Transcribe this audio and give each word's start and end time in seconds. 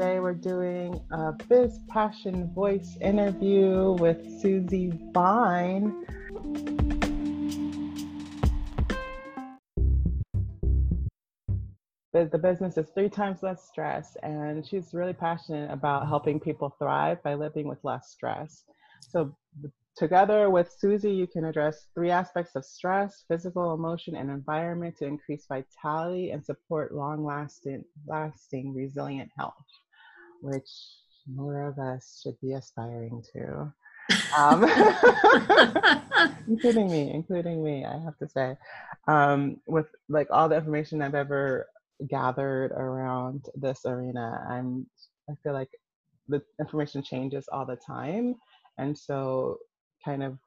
today 0.00 0.18
we're 0.18 0.32
doing 0.32 0.98
a 1.10 1.30
Biz 1.46 1.80
Passion 1.90 2.50
Voice 2.54 2.96
interview 3.02 3.92
with 4.00 4.40
Susie 4.40 4.90
Vine. 5.12 6.06
The 12.14 12.38
business 12.38 12.78
is 12.78 12.88
three 12.94 13.10
times 13.10 13.42
less 13.42 13.68
stress, 13.68 14.16
and 14.22 14.66
she's 14.66 14.94
really 14.94 15.12
passionate 15.12 15.70
about 15.70 16.08
helping 16.08 16.40
people 16.40 16.74
thrive 16.78 17.22
by 17.22 17.34
living 17.34 17.68
with 17.68 17.80
less 17.84 18.10
stress. 18.10 18.64
So, 19.02 19.36
Together 19.96 20.48
with 20.48 20.72
Susie, 20.78 21.12
you 21.12 21.26
can 21.26 21.44
address 21.44 21.88
three 21.94 22.10
aspects 22.10 22.56
of 22.56 22.64
stress, 22.64 23.24
physical, 23.28 23.74
emotion, 23.74 24.16
and 24.16 24.30
environment 24.30 24.96
to 24.96 25.04
increase 25.04 25.44
vitality 25.46 26.30
and 26.30 26.42
support 26.42 26.94
long 26.94 27.22
lasting, 27.22 27.84
lasting 28.06 28.72
resilient 28.72 29.30
health, 29.36 29.52
which 30.40 30.68
more 31.26 31.68
of 31.68 31.78
us 31.78 32.20
should 32.22 32.40
be 32.40 32.52
aspiring 32.52 33.22
to. 33.32 33.72
Um, 34.36 34.64
including 36.48 36.90
me, 36.90 37.12
including 37.12 37.62
me, 37.62 37.84
I 37.84 37.98
have 37.98 38.18
to 38.18 38.28
say. 38.28 38.56
Um, 39.06 39.60
with 39.66 39.86
like 40.08 40.28
all 40.30 40.48
the 40.48 40.56
information 40.56 41.02
I've 41.02 41.14
ever 41.14 41.68
gathered 42.08 42.72
around 42.72 43.46
this 43.54 43.84
arena, 43.86 44.44
I'm 44.48 44.86
I 45.28 45.34
feel 45.42 45.52
like 45.52 45.70
the 46.28 46.42
information 46.58 47.02
changes 47.02 47.48
all 47.52 47.66
the 47.66 47.76
time. 47.76 48.36
And 48.78 48.96
so 48.96 49.58
kind 50.04 50.22
of 50.22 50.38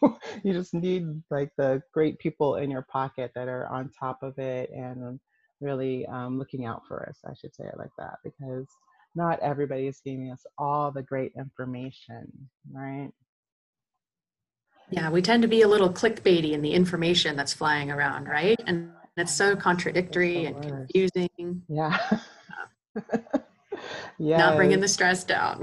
you 0.44 0.52
just 0.52 0.74
need 0.74 1.06
like 1.30 1.50
the 1.56 1.82
great 1.92 2.18
people 2.18 2.56
in 2.56 2.70
your 2.70 2.82
pocket 2.82 3.32
that 3.34 3.48
are 3.48 3.66
on 3.66 3.90
top 3.98 4.22
of 4.22 4.38
it 4.38 4.70
and 4.70 5.18
really 5.60 6.06
um, 6.06 6.38
looking 6.38 6.64
out 6.64 6.82
for 6.86 7.08
us 7.08 7.18
i 7.26 7.34
should 7.34 7.54
say 7.54 7.64
it 7.64 7.78
like 7.78 7.90
that 7.98 8.18
because 8.22 8.66
not 9.14 9.40
everybody 9.40 9.86
is 9.86 10.00
giving 10.04 10.30
us 10.30 10.44
all 10.58 10.90
the 10.90 11.02
great 11.02 11.32
information 11.36 12.26
right? 12.72 13.10
Yeah 14.90 15.10
we 15.10 15.22
tend 15.22 15.42
to 15.42 15.48
be 15.48 15.62
a 15.62 15.68
little 15.68 15.90
clickbaity 15.90 16.52
in 16.52 16.62
the 16.62 16.72
information 16.72 17.36
that's 17.36 17.52
flying 17.52 17.90
around 17.90 18.26
right? 18.26 18.60
And 18.66 18.92
it's 19.16 19.34
so 19.34 19.56
contradictory 19.56 20.46
and 20.46 20.62
confusing. 20.62 21.62
Yeah. 21.68 21.98
Yeah 22.96 24.38
not 24.38 24.56
bringing 24.56 24.80
the 24.80 24.88
stress 24.88 25.24
down. 25.24 25.62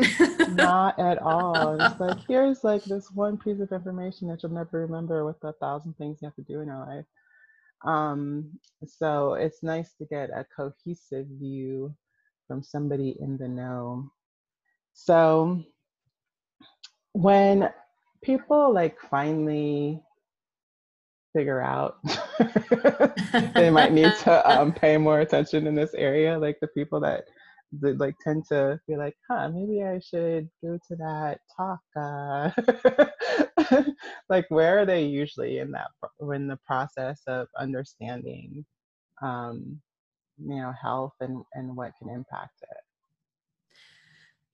Not 0.54 0.98
at 1.00 1.18
all. 1.22 1.80
It's 1.80 2.00
like 2.00 2.18
here's 2.28 2.64
like 2.64 2.84
this 2.84 3.12
one 3.12 3.38
piece 3.38 3.60
of 3.60 3.72
information 3.72 4.28
that 4.28 4.44
you'll 4.44 4.52
never 4.52 4.82
remember 4.82 5.26
with 5.26 5.38
a 5.44 5.54
thousand 5.54 5.96
things 5.98 6.20
you 6.22 6.28
have 6.28 6.36
to 6.36 6.42
do 6.42 6.62
in 6.62 6.68
your 6.68 6.80
life. 6.80 7.06
Um 7.86 8.60
so 8.86 9.34
it's 9.34 9.64
nice 9.64 9.94
to 10.00 10.06
get 10.06 10.30
a 10.30 10.46
cohesive 10.56 11.28
view 11.28 11.94
from 12.48 12.64
somebody 12.64 13.16
in 13.20 13.38
the 13.38 13.48
know 13.48 14.10
so 14.94 15.62
when 17.14 17.70
people 18.24 18.74
like 18.74 18.98
finally 19.10 20.02
figure 21.36 21.62
out 21.62 21.98
they 23.56 23.70
might 23.70 23.92
need 23.92 24.14
to 24.16 24.50
um, 24.50 24.72
pay 24.72 24.98
more 24.98 25.20
attention 25.20 25.68
in 25.68 25.76
this 25.76 25.94
area 25.94 26.38
like 26.38 26.58
the 26.62 26.68
people 26.70 27.00
that 27.00 27.26
they 27.72 27.94
like 27.94 28.16
tend 28.24 28.46
to 28.50 28.80
be 28.88 28.96
like, 28.96 29.16
huh, 29.30 29.50
maybe 29.50 29.84
I 29.84 30.00
should 30.00 30.50
go 30.64 30.78
to 30.88 30.96
that 30.98 31.40
talk. 31.56 31.80
Uh, 33.70 33.84
like, 34.30 34.46
where 34.50 34.80
are 34.80 34.86
they 34.86 35.04
usually 35.04 35.58
in 35.60 35.72
that 35.72 35.88
in 36.34 36.48
the 36.48 36.60
process 36.66 37.22
of 37.28 37.48
understanding, 37.58 38.66
um, 39.22 39.82
you 40.40 40.56
know, 40.56 40.74
health 40.82 41.14
and 41.20 41.44
and 41.54 41.76
what 41.76 41.94
can 42.00 42.10
impact 42.10 42.62
it? 42.64 42.78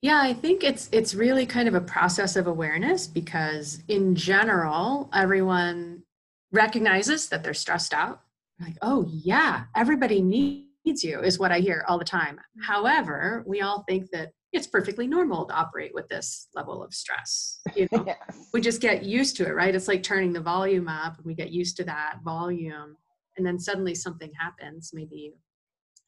Yeah, 0.02 0.20
I 0.22 0.34
think 0.34 0.64
it's 0.64 0.90
it's 0.92 1.16
really 1.16 1.46
kind 1.46 1.68
of 1.68 1.76
a 1.76 1.82
process 1.82 2.36
of 2.36 2.48
awareness 2.48 3.08
because 3.08 3.82
in 3.88 4.16
general, 4.16 5.10
everyone 5.14 6.04
recognizes 6.52 7.30
that 7.30 7.44
they're 7.44 7.54
stressed 7.54 7.94
out. 7.94 8.22
Like, 8.60 8.78
oh 8.82 9.10
yeah, 9.10 9.64
everybody 9.76 10.22
needs 10.22 11.04
you 11.04 11.22
is 11.22 11.40
what 11.40 11.52
I 11.52 11.60
hear 11.60 11.86
all 11.88 11.98
the 11.98 12.06
time. 12.06 12.40
However, 12.62 13.44
we 13.48 13.62
all 13.62 13.84
think 13.88 14.10
that 14.12 14.32
it's 14.52 14.68
perfectly 14.68 15.08
normal 15.08 15.46
to 15.46 15.54
operate 15.54 15.94
with 15.94 16.08
this 16.10 16.48
level 16.54 16.84
of 16.84 16.94
stress. 16.94 17.60
You 17.76 17.88
know, 17.92 18.04
yes. 18.08 18.50
we 18.54 18.62
just 18.62 18.82
get 18.82 19.04
used 19.04 19.36
to 19.38 19.48
it, 19.48 19.56
right? 19.56 19.74
It's 19.74 19.88
like 19.88 20.04
turning 20.04 20.32
the 20.32 20.42
volume 20.42 20.88
up 20.88 21.18
and 21.18 21.26
we 21.26 21.34
get 21.34 21.52
used 21.52 21.76
to 21.78 21.84
that 21.86 22.20
volume. 22.24 22.96
And 23.38 23.46
then 23.46 23.58
suddenly 23.58 23.96
something 23.96 24.32
happens. 24.40 24.92
Maybe 24.94 25.34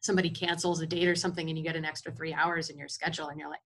somebody 0.06 0.30
cancels 0.30 0.82
a 0.82 0.88
date 0.88 1.08
or 1.08 1.16
something 1.16 1.50
and 1.50 1.58
you 1.58 1.64
get 1.64 1.76
an 1.76 1.86
extra 1.86 2.12
three 2.12 2.34
hours 2.34 2.70
in 2.70 2.78
your 2.78 2.88
schedule 2.88 3.28
and 3.28 3.40
you're 3.40 3.50
like, 3.50 3.60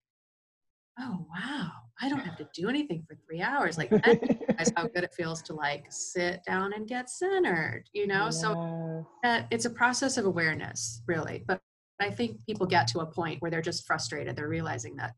oh 0.99 1.25
wow 1.29 1.71
i 2.01 2.09
don't 2.09 2.19
have 2.19 2.37
to 2.37 2.47
do 2.53 2.69
anything 2.69 3.03
for 3.07 3.15
three 3.25 3.41
hours. 3.41 3.77
Like 3.77 3.89
that's 3.89 4.71
how 4.75 4.87
good 4.87 5.03
it 5.03 5.13
feels 5.13 5.41
to 5.43 5.53
like 5.53 5.85
sit 5.89 6.41
down 6.45 6.73
and 6.73 6.87
get 6.87 7.09
centered 7.09 7.85
you 7.93 8.07
know? 8.07 8.25
Yeah. 8.25 8.29
so 8.29 9.07
that 9.23 9.47
it's 9.51 9.65
a 9.65 9.69
process 9.69 10.17
of 10.17 10.25
awareness 10.25 11.01
really 11.07 11.43
but 11.47 11.59
i 11.99 12.09
think 12.09 12.37
people 12.45 12.65
get 12.65 12.87
to 12.87 12.99
a 12.99 13.05
point 13.05 13.41
where 13.41 13.51
they're 13.51 13.61
just 13.61 13.85
frustrated. 13.85 14.35
They're 14.35 14.47
realizing 14.47 14.95
that 14.97 15.13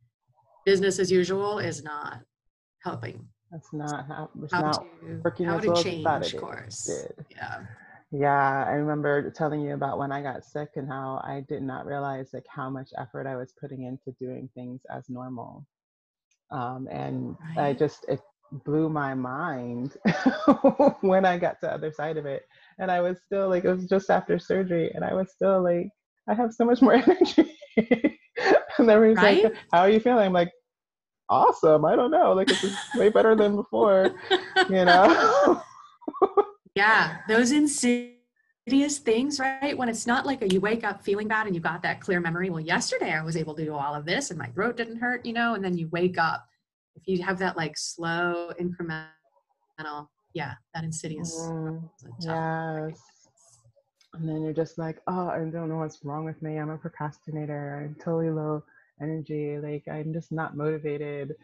business 0.65 0.99
as 0.99 1.11
usual 1.11 1.59
is 1.59 1.83
not 1.83 2.19
helping 2.83 3.27
that's 3.51 3.73
not 3.73 4.07
how 4.07 4.29
it's 4.41 4.53
how 4.53 4.61
not 4.61 4.85
to, 5.01 5.21
working 5.23 5.45
how 5.45 5.57
as 5.57 5.63
to 5.63 5.71
well 5.71 5.83
change 5.83 6.37
course. 6.37 6.89
Yeah 7.29 7.65
yeah, 8.11 8.65
I 8.67 8.73
remember 8.73 9.31
telling 9.31 9.61
you 9.61 9.73
about 9.73 9.97
when 9.97 10.11
I 10.11 10.21
got 10.21 10.43
sick 10.43 10.71
and 10.75 10.87
how 10.87 11.21
I 11.23 11.45
did 11.47 11.63
not 11.63 11.85
realize 11.85 12.31
like 12.33 12.45
how 12.49 12.69
much 12.69 12.89
effort 12.99 13.25
I 13.25 13.37
was 13.37 13.53
putting 13.59 13.83
into 13.83 14.11
doing 14.19 14.49
things 14.53 14.81
as 14.93 15.09
normal. 15.09 15.65
Um, 16.51 16.89
and 16.91 17.37
right. 17.55 17.69
I 17.69 17.73
just 17.73 18.05
it 18.09 18.19
blew 18.65 18.89
my 18.89 19.13
mind 19.13 19.95
when 21.01 21.23
I 21.23 21.37
got 21.37 21.61
to 21.61 21.67
the 21.67 21.73
other 21.73 21.91
side 21.93 22.17
of 22.17 22.25
it. 22.25 22.43
And 22.79 22.91
I 22.91 22.99
was 22.99 23.17
still 23.25 23.47
like 23.47 23.63
it 23.63 23.73
was 23.73 23.85
just 23.85 24.09
after 24.09 24.37
surgery 24.39 24.91
and 24.93 25.05
I 25.05 25.13
was 25.13 25.31
still 25.31 25.63
like 25.63 25.87
I 26.27 26.33
have 26.33 26.53
so 26.53 26.65
much 26.65 26.81
more 26.81 26.93
energy. 26.95 27.57
and 27.77 28.89
everybody's 28.89 29.23
right? 29.23 29.43
like, 29.45 29.55
How 29.71 29.79
are 29.79 29.89
you 29.89 30.01
feeling? 30.01 30.25
I'm 30.25 30.33
like, 30.33 30.51
awesome. 31.29 31.85
I 31.85 31.95
don't 31.95 32.11
know. 32.11 32.33
Like 32.33 32.49
it's 32.49 32.93
way 32.93 33.07
better 33.07 33.35
than 33.35 33.55
before, 33.55 34.13
you 34.69 34.83
know? 34.83 35.63
Yeah, 36.75 37.17
those 37.27 37.51
insidious 37.51 38.99
things, 38.99 39.39
right? 39.39 39.77
When 39.77 39.89
it's 39.89 40.07
not 40.07 40.25
like 40.25 40.41
a, 40.41 40.47
you 40.47 40.61
wake 40.61 40.83
up 40.83 41.03
feeling 41.03 41.27
bad 41.27 41.47
and 41.47 41.55
you 41.55 41.61
got 41.61 41.83
that 41.83 41.99
clear 41.99 42.19
memory. 42.19 42.49
Well, 42.49 42.61
yesterday 42.61 43.11
I 43.11 43.23
was 43.23 43.35
able 43.35 43.55
to 43.55 43.65
do 43.65 43.73
all 43.73 43.93
of 43.93 44.05
this 44.05 44.29
and 44.29 44.39
my 44.39 44.47
throat 44.47 44.77
didn't 44.77 44.97
hurt, 44.97 45.25
you 45.25 45.33
know, 45.33 45.55
and 45.55 45.63
then 45.63 45.77
you 45.77 45.89
wake 45.89 46.17
up. 46.17 46.45
If 46.95 47.07
you 47.07 47.23
have 47.23 47.39
that 47.39 47.57
like 47.57 47.77
slow, 47.77 48.51
incremental, 48.59 50.07
yeah, 50.33 50.53
that 50.73 50.83
insidious. 50.83 51.35
Mm, 51.39 51.89
yes. 52.19 53.01
And 54.13 54.27
then 54.27 54.41
you're 54.41 54.53
just 54.53 54.77
like, 54.77 54.99
oh, 55.07 55.29
I 55.29 55.37
don't 55.39 55.69
know 55.69 55.77
what's 55.77 56.03
wrong 56.03 56.25
with 56.25 56.41
me. 56.41 56.57
I'm 56.57 56.69
a 56.69 56.77
procrastinator. 56.77 57.81
I'm 57.83 57.95
totally 57.95 58.29
low 58.29 58.63
energy. 59.01 59.57
Like, 59.57 59.87
I'm 59.87 60.13
just 60.13 60.31
not 60.31 60.55
motivated. 60.55 61.35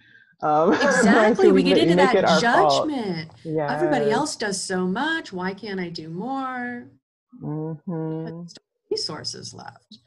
Um, 0.41 0.73
exactly. 0.73 1.51
we, 1.51 1.63
get 1.63 1.77
into 1.77 1.95
that 1.95 2.39
judgment. 2.39 3.31
Yes. 3.43 3.71
Everybody 3.71 4.11
else 4.11 4.35
does 4.35 4.61
so 4.61 4.85
much. 4.85 5.33
Why 5.33 5.53
can't 5.53 5.79
I 5.79 5.89
do 5.89 6.09
more? 6.09 6.87
Mm-hmm. 7.41 8.43
Resources 8.91 9.53
left. 9.53 9.99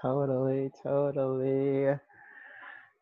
Totally, 0.00 0.70
totally. 0.82 1.98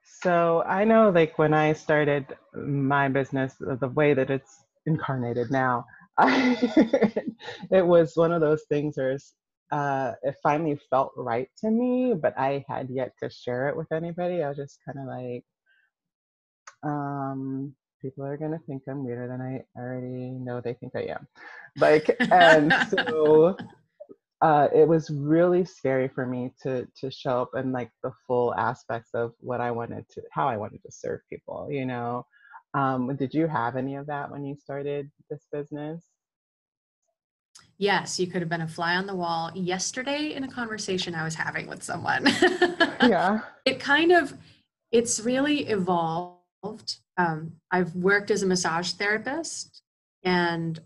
So 0.02 0.62
I 0.66 0.84
know, 0.84 1.10
like, 1.10 1.38
when 1.38 1.54
I 1.54 1.72
started 1.72 2.26
my 2.54 3.08
business, 3.08 3.54
the 3.58 3.88
way 3.88 4.14
that 4.14 4.30
it's 4.30 4.64
incarnated 4.86 5.50
now, 5.50 5.84
I, 6.18 6.56
it 7.70 7.86
was 7.86 8.12
one 8.14 8.32
of 8.32 8.40
those 8.40 8.62
things 8.68 8.96
where 8.96 9.18
uh, 9.72 10.12
it 10.22 10.36
finally 10.42 10.78
felt 10.90 11.12
right 11.16 11.48
to 11.58 11.70
me, 11.70 12.14
but 12.14 12.38
I 12.38 12.64
had 12.68 12.88
yet 12.90 13.12
to 13.22 13.30
share 13.30 13.68
it 13.68 13.76
with 13.76 13.90
anybody. 13.90 14.42
I 14.42 14.48
was 14.48 14.58
just 14.58 14.78
kind 14.84 14.98
of 14.98 15.06
like, 15.06 15.44
um, 16.82 17.74
people 18.00 18.24
are 18.24 18.36
gonna 18.36 18.60
think 18.66 18.82
I'm 18.88 19.04
weirder 19.04 19.28
than 19.28 19.40
I 19.40 19.62
already 19.80 20.30
know 20.30 20.60
they 20.60 20.74
think 20.74 20.94
I 20.96 21.02
am. 21.02 21.26
Like, 21.78 22.14
and 22.20 22.74
so 22.90 23.56
uh, 24.42 24.68
it 24.74 24.86
was 24.86 25.10
really 25.10 25.64
scary 25.64 26.08
for 26.08 26.26
me 26.26 26.52
to 26.62 26.86
to 27.00 27.10
show 27.10 27.42
up 27.42 27.54
and 27.54 27.72
like 27.72 27.90
the 28.02 28.12
full 28.26 28.54
aspects 28.54 29.10
of 29.14 29.32
what 29.40 29.60
I 29.60 29.70
wanted 29.70 30.08
to, 30.10 30.22
how 30.32 30.48
I 30.48 30.56
wanted 30.56 30.82
to 30.82 30.92
serve 30.92 31.20
people. 31.30 31.68
You 31.70 31.86
know, 31.86 32.26
um, 32.74 33.14
did 33.16 33.32
you 33.32 33.46
have 33.46 33.76
any 33.76 33.96
of 33.96 34.06
that 34.06 34.30
when 34.30 34.44
you 34.44 34.56
started 34.56 35.10
this 35.30 35.46
business? 35.52 36.04
Yes, 37.78 38.20
you 38.20 38.26
could 38.26 38.42
have 38.42 38.48
been 38.48 38.60
a 38.60 38.68
fly 38.68 38.96
on 38.96 39.06
the 39.06 39.14
wall 39.14 39.50
yesterday 39.54 40.34
in 40.34 40.44
a 40.44 40.48
conversation 40.48 41.14
I 41.14 41.24
was 41.24 41.34
having 41.34 41.66
with 41.66 41.82
someone. 41.82 42.26
yeah. 43.02 43.40
It 43.64 43.80
kind 43.80 44.12
of, 44.12 44.34
it's 44.92 45.20
really 45.20 45.66
evolved 45.66 46.41
um, 47.16 47.52
I've 47.70 47.94
worked 47.94 48.30
as 48.30 48.42
a 48.42 48.46
massage 48.46 48.92
therapist, 48.92 49.82
and 50.24 50.80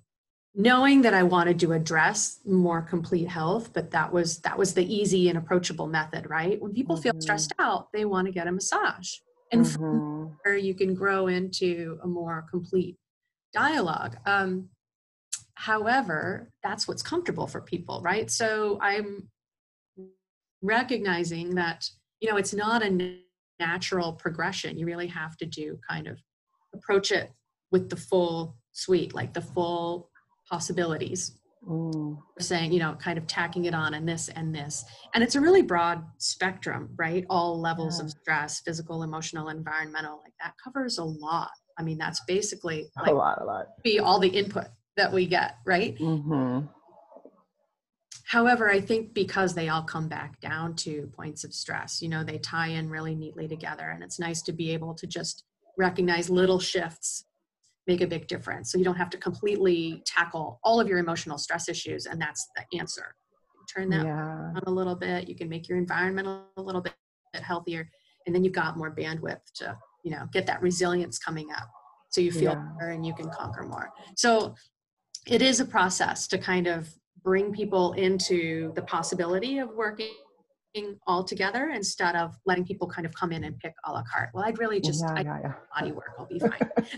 knowing 0.55 1.03
that 1.03 1.13
I 1.13 1.23
wanted 1.23 1.61
to 1.61 1.73
address 1.73 2.41
more 2.47 2.81
complete 2.81 3.29
health, 3.29 3.73
but 3.73 3.91
that 3.91 4.13
was 4.13 4.39
that 4.41 4.59
was 4.59 4.75
the 4.75 4.95
easy 4.95 5.29
and 5.29 5.37
approachable 5.39 5.87
method, 5.87 6.29
right? 6.31 6.61
When 6.61 6.73
people 6.73 6.97
mm-hmm. 6.97 7.03
feel 7.03 7.21
stressed 7.21 7.53
out, 7.59 7.93
they 7.93 8.05
want 8.05 8.27
to 8.27 8.33
get 8.33 8.47
a 8.47 8.53
massage. 8.53 9.11
And 9.53 9.65
mm-hmm. 9.65 9.75
from 9.77 10.37
there 10.45 10.57
you 10.57 10.75
can 10.75 10.95
grow 10.95 11.27
into 11.27 11.99
a 12.03 12.07
more 12.07 12.47
complete 12.51 12.97
dialogue. 13.53 14.17
Um, 14.25 14.71
however, 15.55 16.51
that's 16.63 16.89
what's 16.89 17.03
comfortable 17.03 17.47
for 17.47 17.61
people, 17.61 18.01
right? 18.03 18.31
So 18.31 18.79
I'm 18.81 19.29
recognizing 20.63 21.55
that, 21.57 21.89
you 22.21 22.31
know, 22.31 22.37
it's 22.37 22.55
not 22.55 22.83
a 22.83 23.19
natural 23.59 24.13
progression. 24.13 24.79
You 24.79 24.87
really 24.87 25.07
have 25.09 25.37
to 25.39 25.47
do 25.47 25.79
kind 25.89 26.07
of 26.07 26.19
approach 26.75 27.11
it 27.11 27.33
with 27.73 27.89
the 27.89 27.97
full 27.97 28.57
suite, 28.73 29.15
like 29.15 29.33
the 29.35 29.41
full 29.41 30.11
possibilities. 30.49 31.39
Mm. 31.67 32.19
Saying, 32.39 32.73
you 32.73 32.79
know, 32.79 32.95
kind 32.95 33.19
of 33.19 33.27
tacking 33.27 33.65
it 33.65 33.75
on 33.75 33.95
and 33.95 34.09
this 34.09 34.29
and 34.29 34.55
this. 34.55 34.85
And 35.15 35.25
it's 35.25 35.35
a 35.35 35.41
really 35.41 35.63
broad 35.63 36.05
spectrum, 36.19 36.91
right? 36.97 37.27
All 37.29 37.61
levels 37.61 37.99
yeah. 37.99 38.05
of 38.05 38.11
stress, 38.13 38.61
physical, 38.61 39.03
emotional, 39.03 39.49
environmental, 39.49 40.21
like 40.23 40.35
that 40.41 40.55
covers 40.63 40.99
a 40.99 41.05
lot. 41.05 41.51
I 41.77 41.83
mean, 41.83 41.99
that's 41.99 42.21
basically 42.29 42.89
like 42.97 43.11
a 43.11 43.15
lot, 43.15 43.43
a 43.43 43.45
lot. 43.45 43.67
Be 43.83 43.99
all 43.99 44.21
the 44.21 44.29
input 44.29 44.69
that 44.97 45.13
we 45.13 45.27
get, 45.27 45.57
right? 45.67 45.99
Mm-hmm. 45.99 46.67
However, 48.27 48.69
I 48.69 48.81
think 48.81 49.15
because 49.15 49.55
they 49.55 49.69
all 49.69 49.83
come 49.83 50.09
back 50.09 50.41
down 50.41 50.75
to 50.77 51.11
points 51.15 51.45
of 51.45 51.55
stress, 51.55 52.03
you 52.03 52.09
know, 52.09 52.25
they 52.25 52.39
tie 52.39 52.69
in 52.69 52.91
really 52.91 53.15
neatly 53.15 53.47
together. 53.47 53.91
And 53.91 54.03
it's 54.03 54.19
nice 54.19 54.43
to 54.43 54.53
be 54.53 54.73
able 54.73 54.95
to 54.95 55.07
just 55.07 55.45
recognize 55.79 56.29
little 56.29 56.59
shifts 56.59 57.25
make 57.87 58.01
a 58.01 58.07
big 58.07 58.27
difference. 58.27 58.73
So 58.73 58.79
you 58.79 58.85
don't 58.85 58.97
have 58.97 59.11
to 59.11 59.19
completely 59.19 60.03
tackle 60.05 60.59
all 60.65 60.81
of 60.81 60.89
your 60.89 60.99
emotional 60.99 61.39
stress 61.39 61.69
issues, 61.69 62.07
and 62.07 62.21
that's 62.21 62.49
the 62.57 62.79
answer. 62.79 63.15
Turn 63.73 63.91
that 63.91 64.05
yeah. 64.05 64.53
on 64.55 64.63
a 64.67 64.71
little 64.71 64.97
bit. 64.97 65.29
You 65.29 65.37
can 65.37 65.49
make 65.49 65.69
your 65.69 65.79
environment 65.79 66.29
a 66.57 66.61
little 66.61 66.81
bit 66.81 66.95
healthier, 67.35 67.89
and 68.27 68.35
then 68.35 68.43
you've 68.43 68.53
got 68.53 68.77
more 68.77 68.95
bandwidth 68.95 69.41
to, 69.57 69.77
you 70.05 70.11
know, 70.11 70.27
get 70.33 70.47
that 70.47 70.63
resilience 70.63 71.19
coming 71.19 71.49
up. 71.57 71.69
So 72.11 72.21
you 72.21 72.33
feel 72.33 72.53
yeah. 72.53 72.65
better 72.79 72.91
and 72.93 73.05
you 73.05 73.15
can 73.15 73.29
conquer 73.31 73.63
more. 73.63 73.91
So 74.17 74.55
it 75.27 75.43
is 75.43 75.61
a 75.61 75.65
process 75.65 76.27
to 76.29 76.39
kind 76.39 76.67
of 76.67 76.89
bring 77.27 77.53
people 77.53 77.93
into 77.95 78.73
the 78.77 78.83
possibility 78.83 79.59
of 79.59 79.69
working 79.75 80.07
all 81.09 81.25
together 81.25 81.71
instead 81.75 82.15
of 82.15 82.37
letting 82.47 82.65
people 82.65 82.87
kind 82.87 83.05
of 83.05 83.13
come 83.15 83.33
in 83.33 83.43
and 83.43 83.59
pick 83.59 83.75
a 83.85 83.91
la 83.91 84.05
carte. 84.11 84.31
Well, 84.33 84.45
I'd 84.45 84.61
really 84.61 84.81
just 84.81 85.03
yeah, 85.03 85.23
yeah, 85.23 85.39
yeah. 85.43 85.53
body 85.75 85.91
work. 85.91 86.13
I'll 86.17 86.27
be 86.27 86.39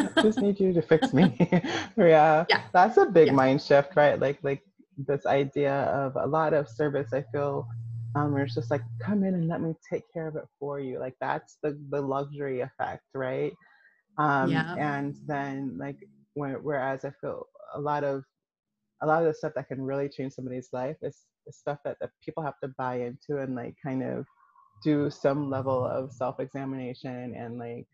fine. 0.00 0.10
just 0.22 0.40
need 0.40 0.58
you 0.58 0.72
to 0.72 0.80
fix 0.80 1.12
me. 1.12 1.36
yeah. 1.98 2.46
Yeah. 2.48 2.62
That's 2.72 2.96
a 2.96 3.04
big 3.04 3.34
mind 3.34 3.60
shift, 3.60 3.92
right? 3.94 4.18
Like 4.18 4.38
like 4.42 4.62
this 4.96 5.26
idea 5.26 5.74
of 5.74 6.16
a 6.16 6.26
lot 6.26 6.54
of 6.54 6.66
service 6.66 7.12
I 7.12 7.24
feel 7.30 7.68
um 8.16 8.32
where 8.32 8.44
it's 8.44 8.54
just 8.54 8.70
like 8.70 8.82
come 9.02 9.22
in 9.22 9.34
and 9.34 9.48
let 9.48 9.60
me 9.60 9.74
take 9.88 10.04
care 10.10 10.28
of 10.28 10.36
it 10.36 10.44
for 10.58 10.80
you. 10.80 10.98
Like 10.98 11.14
that's 11.20 11.58
the 11.62 11.78
the 11.90 12.00
luxury 12.00 12.60
effect, 12.60 13.02
right? 13.14 13.52
Um 14.16 14.50
yeah. 14.50 14.76
and 14.78 15.14
then 15.26 15.76
like 15.76 15.98
when, 16.32 16.52
whereas 16.62 17.04
I 17.04 17.12
feel 17.20 17.46
a 17.74 17.80
lot 17.80 18.02
of 18.02 18.24
a 19.02 19.06
lot 19.06 19.22
of 19.22 19.28
the 19.28 19.34
stuff 19.34 19.52
that 19.54 19.68
can 19.68 19.82
really 19.82 20.08
change 20.08 20.32
somebody's 20.32 20.68
life 20.72 20.96
is 21.02 21.24
stuff 21.50 21.78
that, 21.84 21.96
that 22.00 22.10
people 22.22 22.42
have 22.42 22.58
to 22.62 22.68
buy 22.76 22.96
into 23.00 23.40
and 23.40 23.54
like 23.54 23.74
kind 23.82 24.02
of 24.02 24.26
do 24.84 25.08
some 25.08 25.48
level 25.48 25.84
of 25.84 26.12
self-examination 26.12 27.34
and 27.34 27.58
like 27.58 27.86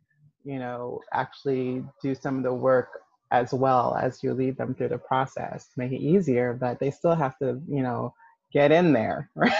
you 0.44 0.58
know 0.58 1.00
actually 1.12 1.84
do 2.02 2.14
some 2.14 2.38
of 2.38 2.42
the 2.42 2.52
work 2.52 3.00
as 3.30 3.54
well 3.54 3.96
as 4.00 4.22
you 4.22 4.34
lead 4.34 4.56
them 4.58 4.74
through 4.74 4.88
the 4.88 4.98
process 4.98 5.68
make 5.76 5.92
it 5.92 6.00
easier 6.00 6.52
but 6.52 6.78
they 6.80 6.90
still 6.90 7.14
have 7.14 7.38
to 7.38 7.60
you 7.68 7.82
know 7.82 8.12
get 8.52 8.72
in 8.72 8.92
there 8.92 9.30
right? 9.36 9.52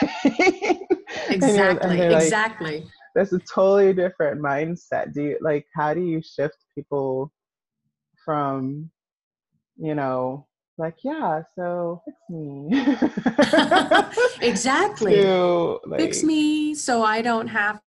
Exactly 1.30 1.60
and 1.60 1.80
and 1.80 2.12
like, 2.12 2.22
exactly. 2.22 2.86
That's 3.14 3.32
a 3.32 3.38
totally 3.38 3.92
different 3.92 4.40
mindset. 4.40 5.12
Do 5.12 5.22
you 5.22 5.38
like 5.40 5.66
how 5.74 5.94
do 5.94 6.00
you 6.00 6.20
shift 6.22 6.56
people 6.74 7.32
from 8.24 8.90
you 9.76 9.94
know 9.94 10.46
like, 10.78 10.96
yeah, 11.04 11.42
so 11.56 12.02
fix 12.04 12.16
me. 12.28 12.68
exactly. 14.46 15.16
to, 15.16 15.80
like, 15.86 16.00
fix 16.00 16.22
me 16.22 16.74
so 16.74 17.02
I 17.02 17.22
don't 17.22 17.48
have 17.48 17.80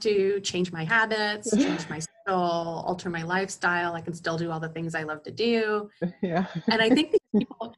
to 0.00 0.40
change 0.40 0.72
my 0.72 0.84
habits, 0.84 1.50
change 1.56 1.88
my 1.88 1.98
schedule, 1.98 2.84
alter 2.86 3.10
my 3.10 3.22
lifestyle. 3.22 3.94
I 3.94 4.00
can 4.00 4.14
still 4.14 4.36
do 4.36 4.50
all 4.50 4.60
the 4.60 4.68
things 4.68 4.94
I 4.94 5.02
love 5.02 5.22
to 5.24 5.30
do. 5.30 5.90
Yeah. 6.22 6.46
and 6.68 6.80
I 6.80 6.88
think 6.88 7.14
people 7.36 7.74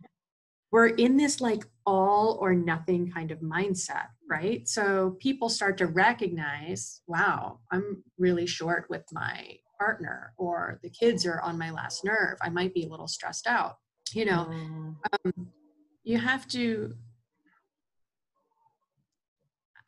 we're 0.71 0.89
in 0.89 1.17
this 1.17 1.41
like 1.41 1.65
all 1.87 2.39
or 2.41 2.55
nothing 2.55 3.11
kind 3.11 3.31
of 3.31 3.41
mindset, 3.41 4.07
right? 4.29 4.69
So 4.69 5.17
people 5.19 5.49
start 5.49 5.79
to 5.79 5.87
recognize, 5.87 7.01
wow, 7.07 7.61
I'm 7.73 8.03
really 8.19 8.47
short 8.47 8.87
with 8.91 9.05
my 9.13 9.57
partner, 9.79 10.35
or 10.37 10.79
the 10.83 10.91
kids 10.91 11.25
are 11.25 11.41
on 11.41 11.57
my 11.59 11.71
last 11.71 12.05
nerve. 12.05 12.37
I 12.43 12.51
might 12.51 12.75
be 12.75 12.85
a 12.85 12.89
little 12.89 13.09
stressed 13.09 13.47
out 13.47 13.77
you 14.15 14.25
know 14.25 14.47
mm. 14.51 14.95
um, 15.25 15.49
you 16.05 16.19
have 16.19 16.47
to 16.49 16.95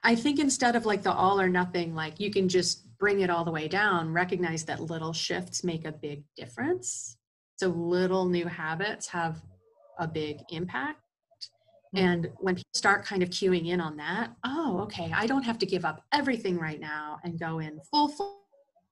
i 0.05 0.15
think 0.15 0.39
instead 0.39 0.77
of 0.77 0.87
like 0.87 1.03
the 1.03 1.13
all 1.13 1.41
or 1.41 1.49
nothing 1.49 1.95
like 1.95 2.19
you 2.21 2.31
can 2.31 2.49
just 2.49 2.87
bring 2.99 3.21
it 3.21 3.31
all 3.31 3.45
the 3.45 3.51
way 3.51 3.69
down 3.69 4.13
recognize 4.13 4.65
that 4.65 4.81
little 4.81 5.13
shifts 5.13 5.65
make 5.65 5.85
a 5.85 5.93
big 5.93 6.23
difference 6.37 7.17
so 7.57 7.69
little 7.69 8.27
new 8.27 8.47
habits 8.47 9.07
have 9.07 9.43
a 9.99 10.07
big 10.07 10.39
impact 10.51 11.01
mm. 11.95 12.01
and 12.01 12.31
when 12.39 12.55
people 12.55 12.71
start 12.75 13.05
kind 13.05 13.23
of 13.23 13.31
queuing 13.31 13.69
in 13.69 13.81
on 13.81 13.97
that 13.97 14.33
oh 14.45 14.81
okay 14.81 15.11
i 15.15 15.27
don't 15.27 15.45
have 15.45 15.59
to 15.59 15.67
give 15.67 15.85
up 15.85 16.03
everything 16.13 16.59
right 16.59 16.81
now 16.81 17.19
and 17.25 17.39
go 17.39 17.59
in 17.59 17.79
full 17.91 18.40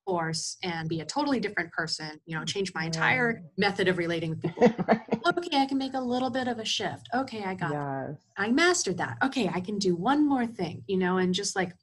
force 0.09 0.57
and 0.63 0.89
be 0.89 1.01
a 1.01 1.05
totally 1.05 1.39
different 1.39 1.71
person, 1.71 2.19
you 2.25 2.35
know, 2.35 2.43
change 2.43 2.73
my 2.75 2.87
entire 2.87 3.43
method 3.59 3.89
of 3.89 3.99
relating 3.99 4.31
with 4.31 4.41
people. 4.43 4.85
okay, 5.27 5.59
I 5.59 5.67
can 5.67 5.77
make 5.77 5.93
a 5.93 6.01
little 6.01 6.31
bit 6.31 6.49
of 6.49 6.59
a 6.59 6.65
shift. 6.65 7.11
Okay, 7.15 7.45
I 7.45 7.53
got 7.55 7.73
yes. 7.73 8.17
I 8.39 8.51
mastered 8.51 8.97
that. 8.97 9.19
Okay, 9.23 9.51
I 9.53 9.61
can 9.61 9.79
do 9.79 9.95
one 9.95 10.27
more 10.27 10.47
thing, 10.47 10.83
you 10.87 10.97
know, 10.97 11.19
and 11.19 11.35
just 11.35 11.55
like 11.55 11.75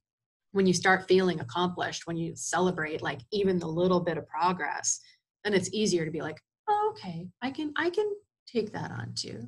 when 0.53 0.65
you 0.65 0.73
start 0.73 1.07
feeling 1.07 1.39
accomplished, 1.39 2.07
when 2.07 2.17
you 2.17 2.35
celebrate 2.35 3.03
like 3.03 3.19
even 3.31 3.59
the 3.59 3.67
little 3.67 3.99
bit 3.99 4.17
of 4.17 4.27
progress, 4.27 4.99
then 5.43 5.53
it's 5.53 5.71
easier 5.71 6.03
to 6.03 6.11
be 6.11 6.21
like, 6.21 6.41
oh, 6.67 6.93
okay, 6.93 7.27
I 7.43 7.51
can 7.51 7.73
I 7.77 7.91
can 7.91 8.11
take 8.47 8.73
that 8.73 8.89
on 8.89 9.13
too. 9.13 9.47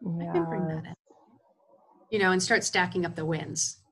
Yes. 0.00 0.28
I 0.30 0.32
can 0.32 0.44
bring 0.46 0.66
that 0.68 0.86
in. 0.86 0.94
You 2.10 2.20
know, 2.20 2.32
and 2.32 2.42
start 2.42 2.64
stacking 2.64 3.04
up 3.04 3.16
the 3.16 3.26
wins. 3.26 3.82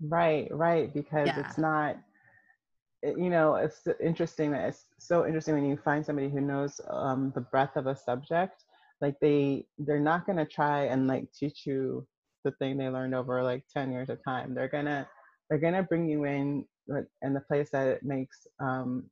Right, 0.00 0.48
right, 0.50 0.92
because 0.92 1.28
yeah. 1.28 1.40
it's 1.40 1.58
not 1.58 1.96
you 3.02 3.30
know, 3.30 3.54
it's 3.54 3.86
interesting 4.02 4.50
that 4.52 4.68
it's 4.68 4.86
so 4.98 5.26
interesting 5.26 5.54
when 5.54 5.66
you 5.66 5.76
find 5.76 6.04
somebody 6.04 6.28
who 6.28 6.40
knows 6.40 6.80
um, 6.88 7.32
the 7.34 7.40
breadth 7.40 7.76
of 7.76 7.86
a 7.86 7.96
subject. 7.96 8.64
Like 9.00 9.18
they, 9.20 9.66
they're 9.78 10.00
not 10.00 10.26
gonna 10.26 10.46
try 10.46 10.84
and 10.84 11.06
like 11.06 11.32
teach 11.32 11.66
you 11.66 12.06
the 12.44 12.50
thing 12.52 12.76
they 12.76 12.88
learned 12.88 13.14
over 13.14 13.42
like 13.42 13.62
ten 13.72 13.92
years 13.92 14.08
of 14.08 14.22
time. 14.24 14.54
They're 14.54 14.68
gonna, 14.68 15.08
they're 15.48 15.60
gonna 15.60 15.82
bring 15.82 16.08
you 16.08 16.24
in 16.24 16.64
in 17.22 17.34
the 17.34 17.40
place 17.40 17.70
that 17.70 17.86
it 17.86 18.02
makes 18.02 18.46
um, 18.60 19.04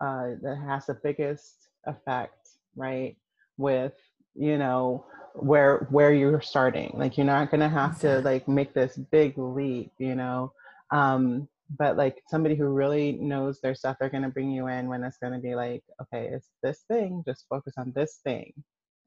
uh, 0.00 0.30
that 0.42 0.58
has 0.66 0.86
the 0.86 0.94
biggest 0.94 1.68
effect, 1.86 2.48
right? 2.76 3.16
With 3.58 3.94
you 4.34 4.58
know 4.58 5.04
where 5.34 5.86
where 5.90 6.12
you're 6.12 6.40
starting. 6.40 6.92
Like 6.94 7.16
you're 7.16 7.26
not 7.26 7.50
gonna 7.50 7.68
have 7.68 8.00
to 8.00 8.20
like 8.20 8.48
make 8.48 8.72
this 8.72 8.96
big 8.96 9.36
leap, 9.36 9.92
you 9.98 10.14
know. 10.14 10.52
Um, 10.90 11.48
but 11.78 11.96
like 11.96 12.22
somebody 12.28 12.54
who 12.54 12.66
really 12.66 13.12
knows 13.12 13.60
their 13.60 13.74
stuff 13.74 13.96
they're 13.98 14.08
going 14.08 14.22
to 14.22 14.28
bring 14.28 14.50
you 14.50 14.68
in 14.68 14.88
when 14.88 15.02
it's 15.02 15.18
going 15.18 15.32
to 15.32 15.38
be 15.38 15.54
like 15.54 15.82
okay 16.00 16.28
it's 16.32 16.48
this 16.62 16.84
thing 16.88 17.22
just 17.26 17.46
focus 17.48 17.74
on 17.76 17.92
this 17.94 18.20
thing. 18.24 18.52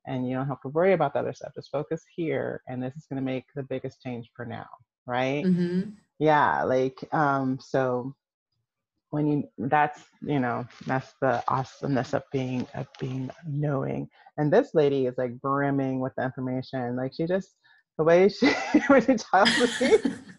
And 0.08 0.28
you 0.28 0.36
don't 0.36 0.48
have 0.48 0.62
to 0.62 0.70
worry 0.70 0.94
about 0.94 1.14
the 1.14 1.20
other 1.20 1.34
stuff 1.34 1.54
just 1.56 1.72
focus 1.72 2.04
here 2.16 2.62
and 2.68 2.82
this 2.82 2.96
is 2.96 3.06
going 3.06 3.22
to 3.22 3.26
make 3.26 3.46
the 3.56 3.64
biggest 3.64 4.02
change 4.02 4.30
for 4.36 4.46
now 4.46 4.68
right? 5.06 5.44
Mm-hmm. 5.46 5.92
yeah 6.20 6.64
like 6.64 6.98
um 7.14 7.60
so 7.62 8.16
when 9.12 9.28
you 9.28 9.44
that's 9.58 10.02
you 10.22 10.40
know 10.40 10.66
that's 10.86 11.14
the 11.22 11.44
awesomeness 11.48 12.14
of 12.14 12.24
being 12.32 12.68
of 12.76 12.88
being 13.00 13.30
knowing. 13.48 14.08
And 14.38 14.54
this 14.54 14.70
lady 14.74 15.08
is 15.08 15.18
like 15.18 15.40
brimming 15.42 16.00
with 16.00 16.14
the 16.16 16.24
information 16.24 16.96
like 16.96 17.14
she 17.16 17.26
just 17.26 17.56
the 17.98 18.04
way 18.04 18.30
she 18.30 18.48
when 18.88 19.06
she 19.06 19.16
tells 19.16 19.82
me 19.82 19.98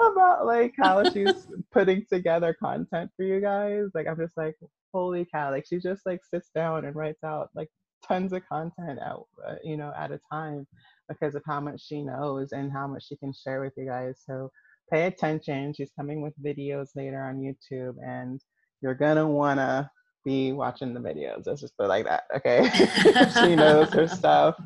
about 0.00 0.46
like 0.46 0.74
how 0.78 1.08
she's 1.10 1.46
putting 1.72 2.04
together 2.10 2.56
content 2.62 3.10
for 3.16 3.24
you 3.24 3.40
guys. 3.40 3.86
Like 3.94 4.06
I'm 4.06 4.18
just 4.18 4.36
like, 4.36 4.56
holy 4.92 5.26
cow! 5.32 5.50
Like 5.50 5.66
she 5.66 5.78
just 5.78 6.06
like 6.06 6.20
sits 6.24 6.50
down 6.54 6.84
and 6.84 6.94
writes 6.94 7.22
out 7.24 7.50
like 7.54 7.68
tons 8.06 8.32
of 8.32 8.42
content 8.48 8.98
out, 9.00 9.26
uh, 9.46 9.56
you 9.62 9.76
know, 9.76 9.92
at 9.96 10.12
a 10.12 10.20
time 10.30 10.66
because 11.08 11.34
of 11.34 11.42
how 11.46 11.60
much 11.60 11.80
she 11.86 12.02
knows 12.02 12.52
and 12.52 12.72
how 12.72 12.86
much 12.86 13.06
she 13.06 13.16
can 13.16 13.32
share 13.32 13.60
with 13.60 13.72
you 13.76 13.86
guys. 13.86 14.22
So 14.26 14.50
pay 14.90 15.06
attention. 15.06 15.74
She's 15.74 15.90
coming 15.96 16.22
with 16.22 16.34
videos 16.42 16.88
later 16.96 17.22
on 17.22 17.38
YouTube, 17.38 17.96
and 18.04 18.40
you're 18.80 18.94
gonna 18.94 19.26
wanna 19.26 19.90
be 20.24 20.52
watching 20.52 20.94
the 20.94 21.00
videos. 21.00 21.46
Let's 21.46 21.60
just 21.60 21.76
put 21.76 21.88
like 21.88 22.04
that. 22.06 22.24
Okay. 22.36 22.68
she 23.40 23.56
knows 23.56 23.92
her 23.92 24.06
stuff. 24.06 24.60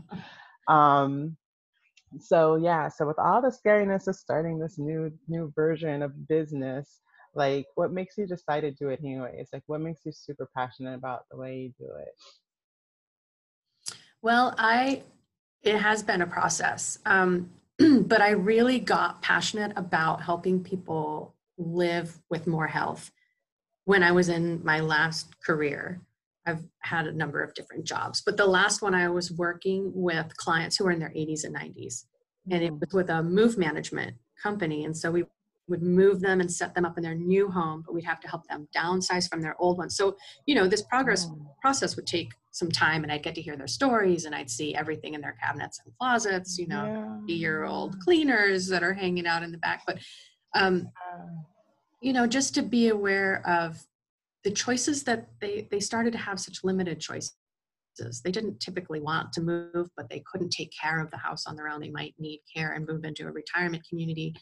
Um, 0.69 1.37
so 2.21 2.57
yeah, 2.57 2.89
so 2.89 3.07
with 3.07 3.19
all 3.19 3.43
the 3.43 3.51
scariness 3.51 4.07
of 4.09 4.17
starting 4.17 4.59
this 4.59 4.79
new 4.79 5.13
new 5.29 5.53
version 5.55 6.03
of 6.03 6.29
business, 6.29 7.01
like 7.35 7.67
what 7.75 7.93
makes 7.93 8.17
you 8.17 8.27
decide 8.27 8.61
to 8.61 8.71
do 8.71 8.89
it 8.89 9.01
anyway 9.03 9.37
it's 9.39 9.53
Like 9.53 9.65
what 9.67 9.81
makes 9.81 10.03
you 10.05 10.13
super 10.13 10.49
passionate 10.57 10.95
about 10.95 11.25
the 11.31 11.37
way 11.37 11.57
you 11.57 11.73
do 11.79 11.91
it? 11.99 12.15
Well, 14.23 14.55
I 14.57 15.03
it 15.63 15.79
has 15.79 16.03
been 16.03 16.23
a 16.23 16.27
process. 16.27 16.99
Um, 17.07 17.51
but 17.79 18.21
I 18.21 18.31
really 18.31 18.79
got 18.79 19.23
passionate 19.23 19.73
about 19.77 20.23
helping 20.23 20.63
people 20.63 21.35
live 21.59 22.19
with 22.31 22.47
more 22.47 22.67
health 22.67 23.11
when 23.85 24.03
I 24.03 24.13
was 24.13 24.29
in 24.29 24.65
my 24.65 24.81
last 24.81 25.41
career. 25.41 26.01
I've 26.47 26.63
had 26.81 27.07
a 27.07 27.13
number 27.13 27.43
of 27.43 27.55
different 27.55 27.85
jobs, 27.85 28.23
but 28.25 28.37
the 28.37 28.47
last 28.47 28.83
one 28.83 28.95
I 28.95 29.09
was 29.09 29.33
working 29.33 29.91
with 29.95 30.37
clients 30.37 30.77
who 30.77 30.85
were 30.85 30.91
in 30.91 30.99
their 30.99 31.11
80s 31.11 31.45
and 31.45 31.55
90s. 31.57 32.05
And 32.51 32.63
it 32.63 32.73
mm. 32.73 32.81
was 32.81 32.93
with 32.93 33.11
a 33.11 33.23
move 33.23 33.57
management 33.57 34.17
company. 34.43 34.85
And 34.85 34.97
so 34.97 35.11
we 35.11 35.25
would 35.69 35.83
move 35.83 36.21
them 36.21 36.41
and 36.41 36.53
set 36.53 36.75
them 36.75 36.85
up 36.85 36.99
in 36.99 37.03
their 37.03 37.15
new 37.15 37.49
home, 37.49 37.83
but 37.87 37.95
we'd 37.95 38.05
have 38.05 38.21
to 38.21 38.29
help 38.29 38.47
them 38.47 38.69
downsize 38.77 39.29
from 39.29 39.41
their 39.41 39.57
old 39.59 39.79
one. 39.79 39.89
So, 39.89 40.17
you 40.47 40.55
know, 40.55 40.69
this 40.69 40.83
progress 40.83 41.29
process 41.63 41.97
would 41.97 42.07
take 42.07 42.33
some 42.51 42.71
time 42.71 43.03
and 43.03 43.11
I'd 43.11 43.23
get 43.23 43.35
to 43.37 43.43
hear 43.43 43.57
their 43.57 43.67
stories 43.67 44.27
and 44.27 44.35
I'd 44.35 44.51
see 44.51 44.75
everything 44.75 45.15
in 45.15 45.21
their 45.21 45.37
cabinets 45.43 45.81
and 45.85 45.93
closets, 45.99 46.59
you 46.59 46.67
know, 46.67 47.23
yeah. 47.27 47.35
year 47.35 47.65
old 47.65 47.99
cleaners 48.01 48.69
that 48.69 48.83
are 48.83 48.93
hanging 48.93 49.27
out 49.27 49.43
in 49.43 49.53
the 49.53 49.59
back. 49.59 49.83
But, 49.87 49.99
um, 50.55 50.89
you 52.01 52.13
know, 52.13 52.27
just 52.27 52.55
to 52.57 52.63
be 52.63 52.89
aware 52.89 53.43
of 53.47 53.83
the 54.45 54.51
choices 54.51 55.03
that 55.05 55.29
they, 55.41 55.67
they 55.71 55.81
started 55.81 56.13
to 56.13 56.19
have 56.19 56.39
such 56.39 56.63
limited 56.63 57.01
choices. 57.01 57.35
They 58.25 58.31
didn't 58.31 58.61
typically 58.61 59.01
want 59.01 59.33
to 59.33 59.41
move, 59.41 59.89
but 59.97 60.09
they 60.11 60.23
couldn't 60.31 60.51
take 60.51 60.71
care 60.81 61.01
of 61.01 61.11
the 61.11 61.17
house 61.17 61.47
on 61.47 61.57
their 61.57 61.69
own. 61.69 61.81
They 61.81 61.91
might 61.91 62.15
need 62.19 62.41
care 62.55 62.73
and 62.73 62.87
move 62.87 63.05
into 63.05 63.27
a 63.27 63.31
retirement 63.31 63.85
community. 63.89 64.35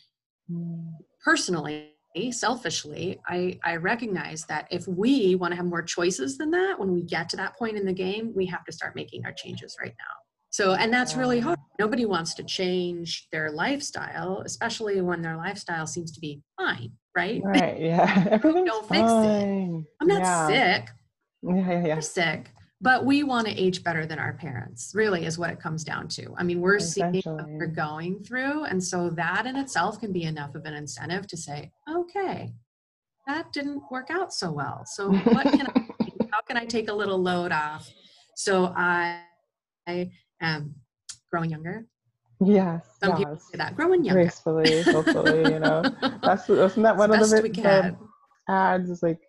Mm. 0.51 0.93
Personally, 1.25 1.93
selfishly, 2.31 3.21
I, 3.27 3.59
I 3.65 3.77
recognize 3.77 4.45
that 4.47 4.69
if 4.71 4.87
we 4.89 5.35
want 5.35 5.53
to 5.53 5.57
have 5.57 5.67
more 5.67 5.83
choices 5.83 6.37
than 6.37 6.51
that, 6.51 6.79
when 6.79 6.93
we 6.93 7.03
get 7.03 7.29
to 7.31 7.37
that 7.37 7.57
point 7.57 7.77
in 7.77 7.87
the 7.87 7.93
game, 7.93 8.33
we 8.35 8.47
have 8.47 8.65
to 8.65 8.73
start 8.73 8.97
making 8.97 9.25
our 9.25 9.33
changes 9.33 9.77
right 9.81 9.95
now. 9.99 10.15
So, 10.51 10.75
and 10.75 10.93
that's 10.93 11.15
really 11.15 11.41
hard. 11.41 11.59
Nobody 11.79 12.05
wants 12.05 12.35
to 12.35 12.43
change 12.43 13.29
their 13.33 13.51
lifestyle, 13.51 14.43
especially 14.45 15.01
when 15.01 15.23
their 15.23 15.37
lifestyle 15.37 15.87
seems 15.87 16.13
to 16.13 16.21
be 16.21 16.43
fine, 16.59 16.93
right? 17.17 17.43
Right. 17.45 17.81
Yeah. 17.81 18.27
Everything's 18.31 18.69
Don't 18.69 18.89
fix 18.89 19.01
fine. 19.01 19.87
it. 19.87 19.95
I'm 20.01 20.09
not 20.09 20.21
yeah. 20.23 20.47
sick. 20.47 20.89
Yeah, 21.43 21.57
yeah, 21.57 21.71
yeah. 21.71 21.87
You're 21.95 22.03
sick 22.03 22.51
but 22.83 23.05
we 23.05 23.23
want 23.23 23.47
to 23.47 23.55
age 23.55 23.85
better 23.85 24.05
than 24.05 24.19
our 24.19 24.33
parents 24.33 24.91
really 24.95 25.25
is 25.25 25.39
what 25.39 25.49
it 25.49 25.61
comes 25.61 25.85
down 25.85 26.09
to 26.09 26.35
i 26.37 26.43
mean 26.43 26.61
we're 26.61 26.79
seeing 26.79 27.23
what 27.25 27.49
we're 27.49 27.67
going 27.67 28.23
through 28.23 28.65
and 28.65 28.83
so 28.83 29.09
that 29.09 29.47
in 29.47 29.57
itself 29.57 29.99
can 30.01 30.13
be 30.13 30.25
enough 30.25 30.55
of 30.55 30.65
an 30.67 30.75
incentive 30.75 31.27
to 31.27 31.37
say 31.37 31.71
okay 31.89 32.53
that 33.27 33.51
didn't 33.53 33.81
work 33.91 34.11
out 34.11 34.35
so 34.35 34.51
well 34.51 34.83
so 34.85 35.11
what 35.11 35.45
can 35.45 35.67
i 35.69 35.87
how 36.33 36.41
can 36.43 36.57
i 36.57 36.65
take 36.65 36.91
a 36.91 36.93
little 36.93 37.19
load 37.19 37.53
off 37.53 37.89
so 38.35 38.73
i, 38.77 39.21
I 39.87 40.11
am 40.41 40.75
growing 41.31 41.51
younger 41.51 41.87
Yes. 42.45 42.87
Some 43.03 43.11
yes. 43.11 43.19
people 43.19 43.37
say 43.39 43.59
that 43.59 43.77
growing 43.77 44.05
younger. 44.05 44.23
Gracefully, 44.23 44.83
hopefully, 44.83 45.53
you 45.53 45.59
know. 45.59 45.83
That's 46.23 46.49
wasn't 46.49 46.85
that 46.85 46.97
one 46.97 47.13
of 47.13 47.21
the, 47.21 47.43
the 47.43 47.97
ads 48.49 48.91
is 48.91 49.03
like 49.03 49.21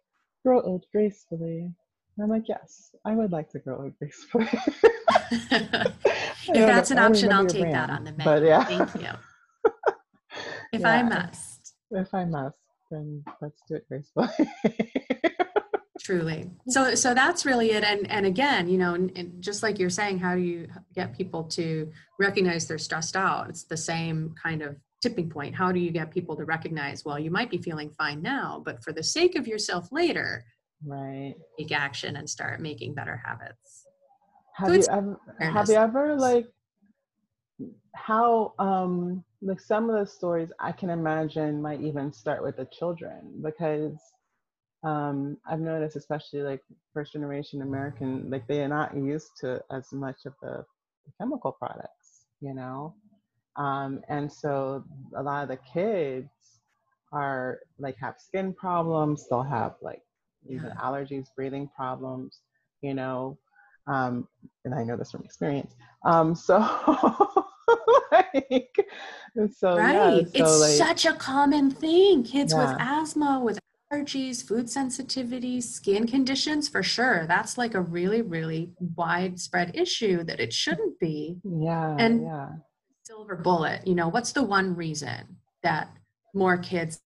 grow 0.44 0.62
old 0.62 0.86
gracefully. 0.92 1.72
And 2.18 2.24
I'm 2.24 2.30
like, 2.30 2.48
yes, 2.48 2.94
I 3.06 3.14
would 3.14 3.32
like 3.32 3.50
to 3.52 3.60
grow 3.60 3.84
old 3.84 3.94
gracefully. 4.00 4.50
if 5.32 6.54
that's 6.54 6.92
an 6.92 7.00
option, 7.00 7.32
I'll 7.32 7.46
take 7.46 7.62
brand, 7.62 7.76
that 7.76 7.90
on 7.90 8.04
the 8.04 8.12
menu. 8.12 8.24
But 8.24 8.44
yeah. 8.44 8.64
Thank 8.64 8.96
you. 8.96 9.72
If 10.72 10.82
yeah. 10.82 10.90
I 10.90 11.04
must. 11.04 11.76
If 11.92 12.12
I 12.16 12.26
must, 12.26 12.58
then 12.90 13.24
let's 13.40 13.62
do 13.68 13.76
it 13.76 13.88
gracefully. 13.88 14.28
Truly. 16.02 16.50
So 16.70 16.96
so 16.96 17.14
that's 17.14 17.46
really 17.46 17.72
it. 17.72 17.84
And 17.84 18.10
and 18.10 18.26
again, 18.26 18.68
you 18.68 18.78
know, 18.78 18.96
and, 18.96 19.12
and 19.16 19.42
just 19.42 19.62
like 19.62 19.78
you're 19.78 19.92
saying, 19.92 20.20
how 20.20 20.34
do 20.36 20.42
you 20.42 20.68
get 20.96 21.16
people 21.16 21.44
to 21.46 21.92
recognize 22.20 22.68
they're 22.68 22.80
stressed 22.80 23.16
out? 23.16 23.50
It's 23.50 23.64
the 23.64 23.78
same 23.78 24.34
kind 24.42 24.64
of 24.64 24.76
tipping 25.02 25.30
point. 25.30 25.54
How 25.54 25.72
do 25.72 25.80
you 25.80 25.92
get 25.92 26.10
people 26.10 26.36
to 26.38 26.46
recognize, 26.46 27.06
well, 27.06 27.20
you 27.20 27.30
might 27.30 27.52
be 27.52 27.58
feeling 27.58 27.92
fine 27.92 28.22
now, 28.22 28.62
but 28.66 28.84
for 28.84 28.92
the 28.92 29.04
sake 29.04 29.36
of 29.36 29.48
yourself 29.48 29.90
later, 29.92 30.46
right 30.86 31.36
take 31.58 31.72
action 31.72 32.18
and 32.18 32.30
start 32.30 32.60
making 32.60 32.94
better 32.94 33.22
habits 33.24 33.86
have 34.56 34.68
so 34.68 34.74
you 34.74 34.84
ever 34.90 35.20
have 35.40 35.70
you 35.70 35.76
ever 35.76 36.16
like 36.16 36.48
how 37.96 38.54
um 38.60 39.24
like 39.42 39.60
some 39.60 39.90
of 39.90 39.98
the 39.98 40.06
stories 40.06 40.50
i 40.60 40.72
can 40.72 40.90
imagine 40.90 41.62
might 41.62 41.82
even 41.82 42.12
start 42.12 42.44
with 42.44 42.58
the 42.58 42.66
children 42.66 43.20
because 43.42 43.98
um 44.84 45.38
i've 45.48 45.60
noticed 45.60 45.96
especially 45.96 46.42
like 46.42 46.62
first 46.94 47.14
generation 47.14 47.62
american 47.62 48.30
like 48.30 48.46
they 48.48 48.62
are 48.62 48.68
not 48.68 48.96
used 48.96 49.32
to 49.40 49.62
as 49.72 49.92
much 49.92 50.26
of 50.26 50.34
the 50.42 50.64
chemical 51.20 51.52
products 51.52 52.26
you 52.42 52.54
know 52.54 52.94
um 53.56 54.02
and 54.10 54.32
so 54.32 54.84
a 55.16 55.24
lot 55.24 55.44
of 55.44 55.50
the 55.50 55.60
kids 55.74 56.30
are 57.12 57.60
like 57.80 57.96
have 57.98 58.16
skin 58.18 58.54
problems 58.54 59.28
they'll 59.30 59.42
have 59.42 59.76
like 59.82 60.02
even 60.50 60.66
yeah. 60.66 60.82
allergies, 60.82 61.28
breathing 61.36 61.70
problems, 61.76 62.40
you 62.82 62.94
know, 62.94 63.38
um, 63.88 64.28
and 64.66 64.74
I 64.74 64.84
know 64.84 64.98
this 64.98 65.12
from 65.12 65.24
experience. 65.24 65.76
Um, 66.06 66.36
so, 66.36 66.58
like, 68.12 68.76
so 69.54 69.78
right, 69.78 69.94
yeah, 69.94 70.16
so 70.16 70.28
it's 70.34 70.60
like, 70.60 70.72
such 70.72 71.06
a 71.06 71.14
common 71.14 71.72
thing. 71.72 72.24
Kids 72.24 72.54
yeah. 72.54 72.72
with 72.72 72.78
asthma, 72.80 73.40
with 73.44 73.60
allergies, 73.94 74.46
food 74.46 74.70
sensitivity, 74.70 75.62
skin 75.62 76.08
conditions, 76.08 76.68
for 76.68 76.84
sure. 76.84 77.26
That's 77.28 77.58
like 77.58 77.74
a 77.74 77.82
really, 77.82 78.22
really 78.22 78.72
widespread 78.96 79.76
issue 79.76 80.24
that 80.24 80.40
it 80.40 80.54
shouldn't 80.54 81.00
be. 81.00 81.38
Yeah, 81.44 81.96
and 82.00 82.24
yeah. 82.24 82.50
silver 83.04 83.36
bullet. 83.36 83.86
You 83.88 83.96
know, 83.96 84.10
what's 84.10 84.32
the 84.32 84.44
one 84.44 84.76
reason 84.76 85.38
that 85.64 85.90
more 86.34 86.58
kids 86.58 87.02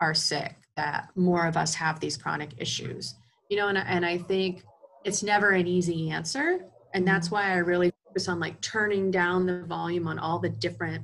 are 0.00 0.14
sick? 0.14 0.56
that 0.80 1.08
more 1.14 1.46
of 1.46 1.56
us 1.56 1.74
have 1.74 2.00
these 2.00 2.16
chronic 2.16 2.50
issues 2.56 3.16
you 3.50 3.56
know 3.56 3.68
and, 3.68 3.78
and 3.78 4.06
i 4.06 4.16
think 4.16 4.62
it's 5.04 5.22
never 5.22 5.50
an 5.50 5.66
easy 5.66 6.10
answer 6.10 6.60
and 6.94 7.06
that's 7.06 7.26
mm-hmm. 7.26 7.36
why 7.36 7.52
i 7.52 7.56
really 7.56 7.92
focus 8.06 8.28
on 8.28 8.40
like 8.40 8.58
turning 8.60 9.10
down 9.10 9.46
the 9.46 9.62
volume 9.64 10.08
on 10.08 10.18
all 10.18 10.38
the 10.38 10.48
different 10.48 11.02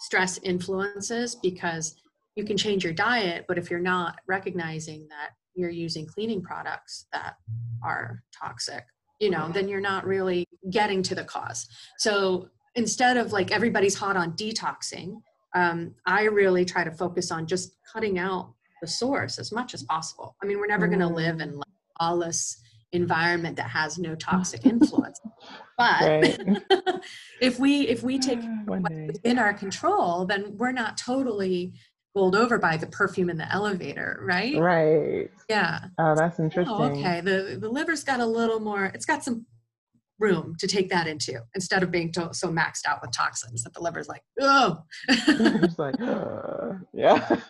stress 0.00 0.38
influences 0.42 1.36
because 1.36 1.96
you 2.36 2.44
can 2.44 2.56
change 2.56 2.84
your 2.84 2.92
diet 2.92 3.44
but 3.48 3.58
if 3.58 3.70
you're 3.70 3.80
not 3.80 4.18
recognizing 4.26 5.06
that 5.08 5.30
you're 5.54 5.70
using 5.70 6.06
cleaning 6.06 6.42
products 6.42 7.06
that 7.12 7.36
are 7.82 8.22
toxic 8.36 8.84
you 9.20 9.30
know 9.30 9.48
then 9.52 9.68
you're 9.68 9.80
not 9.80 10.06
really 10.06 10.44
getting 10.70 11.02
to 11.02 11.14
the 11.14 11.24
cause 11.24 11.66
so 11.98 12.48
instead 12.74 13.16
of 13.16 13.32
like 13.32 13.52
everybody's 13.52 13.94
hot 13.94 14.16
on 14.16 14.32
detoxing 14.32 15.16
um, 15.54 15.94
i 16.06 16.24
really 16.24 16.64
try 16.64 16.82
to 16.82 16.90
focus 16.90 17.30
on 17.30 17.46
just 17.46 17.76
cutting 17.92 18.18
out 18.18 18.54
the 18.84 18.90
source 18.90 19.38
as 19.38 19.50
much 19.50 19.72
as 19.72 19.82
possible. 19.82 20.36
I 20.42 20.46
mean, 20.46 20.58
we're 20.58 20.66
never 20.66 20.86
mm. 20.86 20.90
going 20.90 21.00
to 21.00 21.14
live 21.14 21.40
in 21.40 21.56
like 21.56 21.68
lawless 22.00 22.60
environment 22.92 23.56
that 23.56 23.70
has 23.70 23.98
no 23.98 24.14
toxic 24.14 24.66
influence. 24.74 25.20
but 25.78 26.38
if 27.40 27.58
we 27.58 27.88
if 27.88 28.02
we 28.02 28.18
take 28.18 28.40
what's 28.66 29.18
in 29.24 29.38
our 29.38 29.54
control, 29.54 30.26
then 30.26 30.56
we're 30.58 30.72
not 30.72 30.98
totally 30.98 31.72
bowled 32.14 32.36
over 32.36 32.58
by 32.58 32.76
the 32.76 32.86
perfume 32.86 33.28
in 33.28 33.36
the 33.36 33.52
elevator, 33.52 34.20
right? 34.22 34.56
Right. 34.56 35.30
Yeah. 35.48 35.80
Oh, 35.98 36.14
that's 36.14 36.38
interesting. 36.38 36.74
Oh, 36.74 36.84
okay. 36.84 37.20
The 37.20 37.58
the 37.60 37.68
liver's 37.68 38.04
got 38.04 38.20
a 38.20 38.26
little 38.26 38.60
more. 38.60 38.86
It's 38.86 39.04
got 39.04 39.24
some 39.24 39.46
room 40.20 40.54
to 40.58 40.66
take 40.66 40.88
that 40.90 41.06
into 41.06 41.40
instead 41.54 41.82
of 41.82 41.90
being 41.90 42.12
to, 42.12 42.32
so 42.32 42.48
maxed 42.48 42.86
out 42.86 43.00
with 43.02 43.10
toxins 43.12 43.62
that 43.64 43.74
the 43.74 43.80
liver's 43.80 44.08
like, 44.08 44.22
oh. 44.40 44.82
it's 45.08 45.78
like, 45.78 46.00
uh, 46.00 46.74
yeah. 46.92 47.36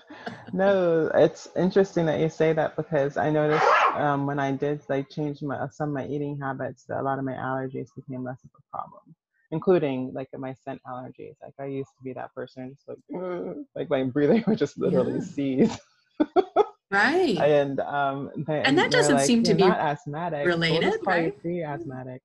No, 0.52 1.10
it's 1.14 1.48
interesting 1.56 2.06
that 2.06 2.20
you 2.20 2.28
say 2.28 2.52
that 2.52 2.76
because 2.76 3.16
I 3.16 3.28
noticed 3.28 3.66
um, 3.94 4.24
when 4.24 4.38
I 4.38 4.52
did 4.52 4.80
like 4.88 5.10
change 5.10 5.42
my, 5.42 5.66
some 5.72 5.88
of 5.88 5.94
my 5.94 6.06
eating 6.06 6.38
habits, 6.40 6.84
that 6.84 7.00
a 7.00 7.02
lot 7.02 7.18
of 7.18 7.24
my 7.24 7.32
allergies 7.32 7.88
became 7.96 8.22
less 8.22 8.38
of 8.44 8.50
a 8.56 8.62
problem, 8.70 9.16
including 9.54 10.10
like 10.12 10.28
my 10.36 10.52
scent 10.52 10.80
allergies. 10.86 11.36
Like 11.40 11.54
I 11.60 11.66
used 11.66 11.90
to 11.96 12.02
be 12.02 12.12
that 12.14 12.34
person, 12.34 12.74
just 12.74 12.88
like, 12.88 13.56
like 13.76 13.88
my 13.88 14.02
breathing 14.02 14.42
would 14.48 14.58
just 14.58 14.76
literally 14.76 15.14
yeah. 15.14 15.20
seize. 15.20 15.78
right. 16.90 17.38
And 17.38 17.78
um, 17.78 18.30
they, 18.48 18.62
and 18.62 18.76
that 18.76 18.90
doesn't 18.90 19.16
like, 19.16 19.24
seem 19.24 19.44
to 19.44 19.54
be 19.54 19.62
not 19.62 19.78
asthmatic. 19.78 20.44
related, 20.44 20.90
we'll 20.90 21.00
right? 21.06 21.40
Pre-asthmatic. 21.40 22.20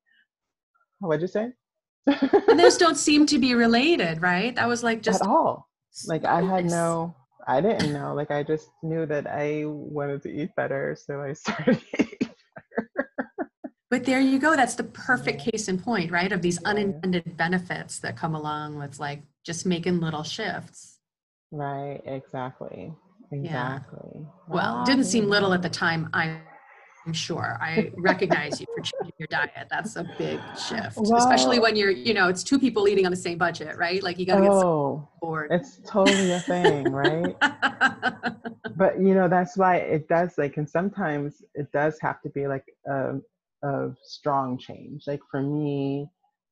What'd 0.98 1.22
you 1.22 1.28
say? 1.28 1.52
and 2.08 2.60
those 2.60 2.78
don't 2.84 2.98
seem 2.98 3.28
to 3.28 3.38
be 3.38 3.54
related, 3.54 4.24
right? 4.24 4.56
That 4.56 4.68
was 4.68 4.84
like 4.84 5.04
just 5.04 5.22
at 5.22 5.28
all. 5.28 5.70
Like 6.08 6.26
I 6.26 6.42
had 6.42 6.66
no, 6.66 7.16
I 7.48 7.62
didn't 7.62 7.94
know. 7.94 8.16
Like 8.16 8.32
I 8.32 8.42
just 8.42 8.70
knew 8.82 9.06
that 9.06 9.28
I 9.28 9.66
wanted 9.66 10.24
to 10.24 10.30
eat 10.30 10.50
better, 10.58 10.98
so 11.00 11.22
I 11.22 11.34
started 11.44 11.80
eating 12.00 12.29
but 13.89 14.05
there 14.05 14.19
you 14.19 14.39
go 14.39 14.55
that's 14.55 14.75
the 14.75 14.84
perfect 14.84 15.41
case 15.41 15.67
in 15.67 15.79
point 15.79 16.12
right 16.12 16.31
of 16.31 16.41
these 16.41 16.62
unintended 16.63 17.38
benefits 17.38 18.00
that 18.00 18.15
come 18.15 18.36
along 18.36 18.77
with 18.77 19.00
like 19.00 19.22
just 19.46 19.65
making 19.65 20.00
little 20.00 20.24
shifts 20.24 21.00
right 21.51 22.01
exactly 22.05 22.93
exactly 23.31 24.10
yeah. 24.13 24.25
well 24.48 24.84
didn't 24.86 25.05
seem 25.05 25.27
little 25.27 25.53
at 25.53 25.62
the 25.62 25.69
time 25.69 26.10
i'm 26.13 26.41
sure. 27.13 27.58
I 27.62 27.91
recognize 27.98 28.60
you 28.60 28.67
for 28.75 28.81
changing 28.81 29.13
your 29.17 29.27
diet. 29.27 29.67
That's 29.69 29.96
a 29.96 30.03
big 30.17 30.39
shift, 30.58 30.98
well, 30.98 31.15
especially 31.15 31.60
when 31.60 31.75
you're, 31.75 31.91
you 31.91 32.13
know, 32.13 32.29
it's 32.29 32.43
two 32.43 32.60
people 32.60 32.88
eating 32.88 33.05
on 33.05 33.12
the 33.12 33.17
same 33.17 33.38
budget, 33.38 33.77
right? 33.77 34.01
Like 34.01 34.19
you 34.19 34.25
got 34.25 34.36
to 34.36 34.41
get 34.41 34.51
oh, 34.51 35.08
bored. 35.22 35.51
It's 35.51 35.79
totally 35.88 36.31
a 36.31 36.39
thing, 36.39 36.91
right? 36.91 37.36
but 38.75 39.00
you 39.00 39.13
know, 39.13 39.27
that's 39.27 39.58
why 39.58 39.77
it 39.77 40.08
does 40.08 40.38
like, 40.38 40.58
and 40.58 40.69
sometimes 40.69 41.41
it 41.53 41.72
does 41.72 41.98
have 42.01 42.22
to 42.22 42.29
be 42.29 42.48
like 42.48 42.65
a, 42.88 43.15
a 43.63 43.89
strong 44.04 44.58
change. 44.58 45.04
Like 45.08 45.22
for 45.30 45.42
me, 45.42 46.08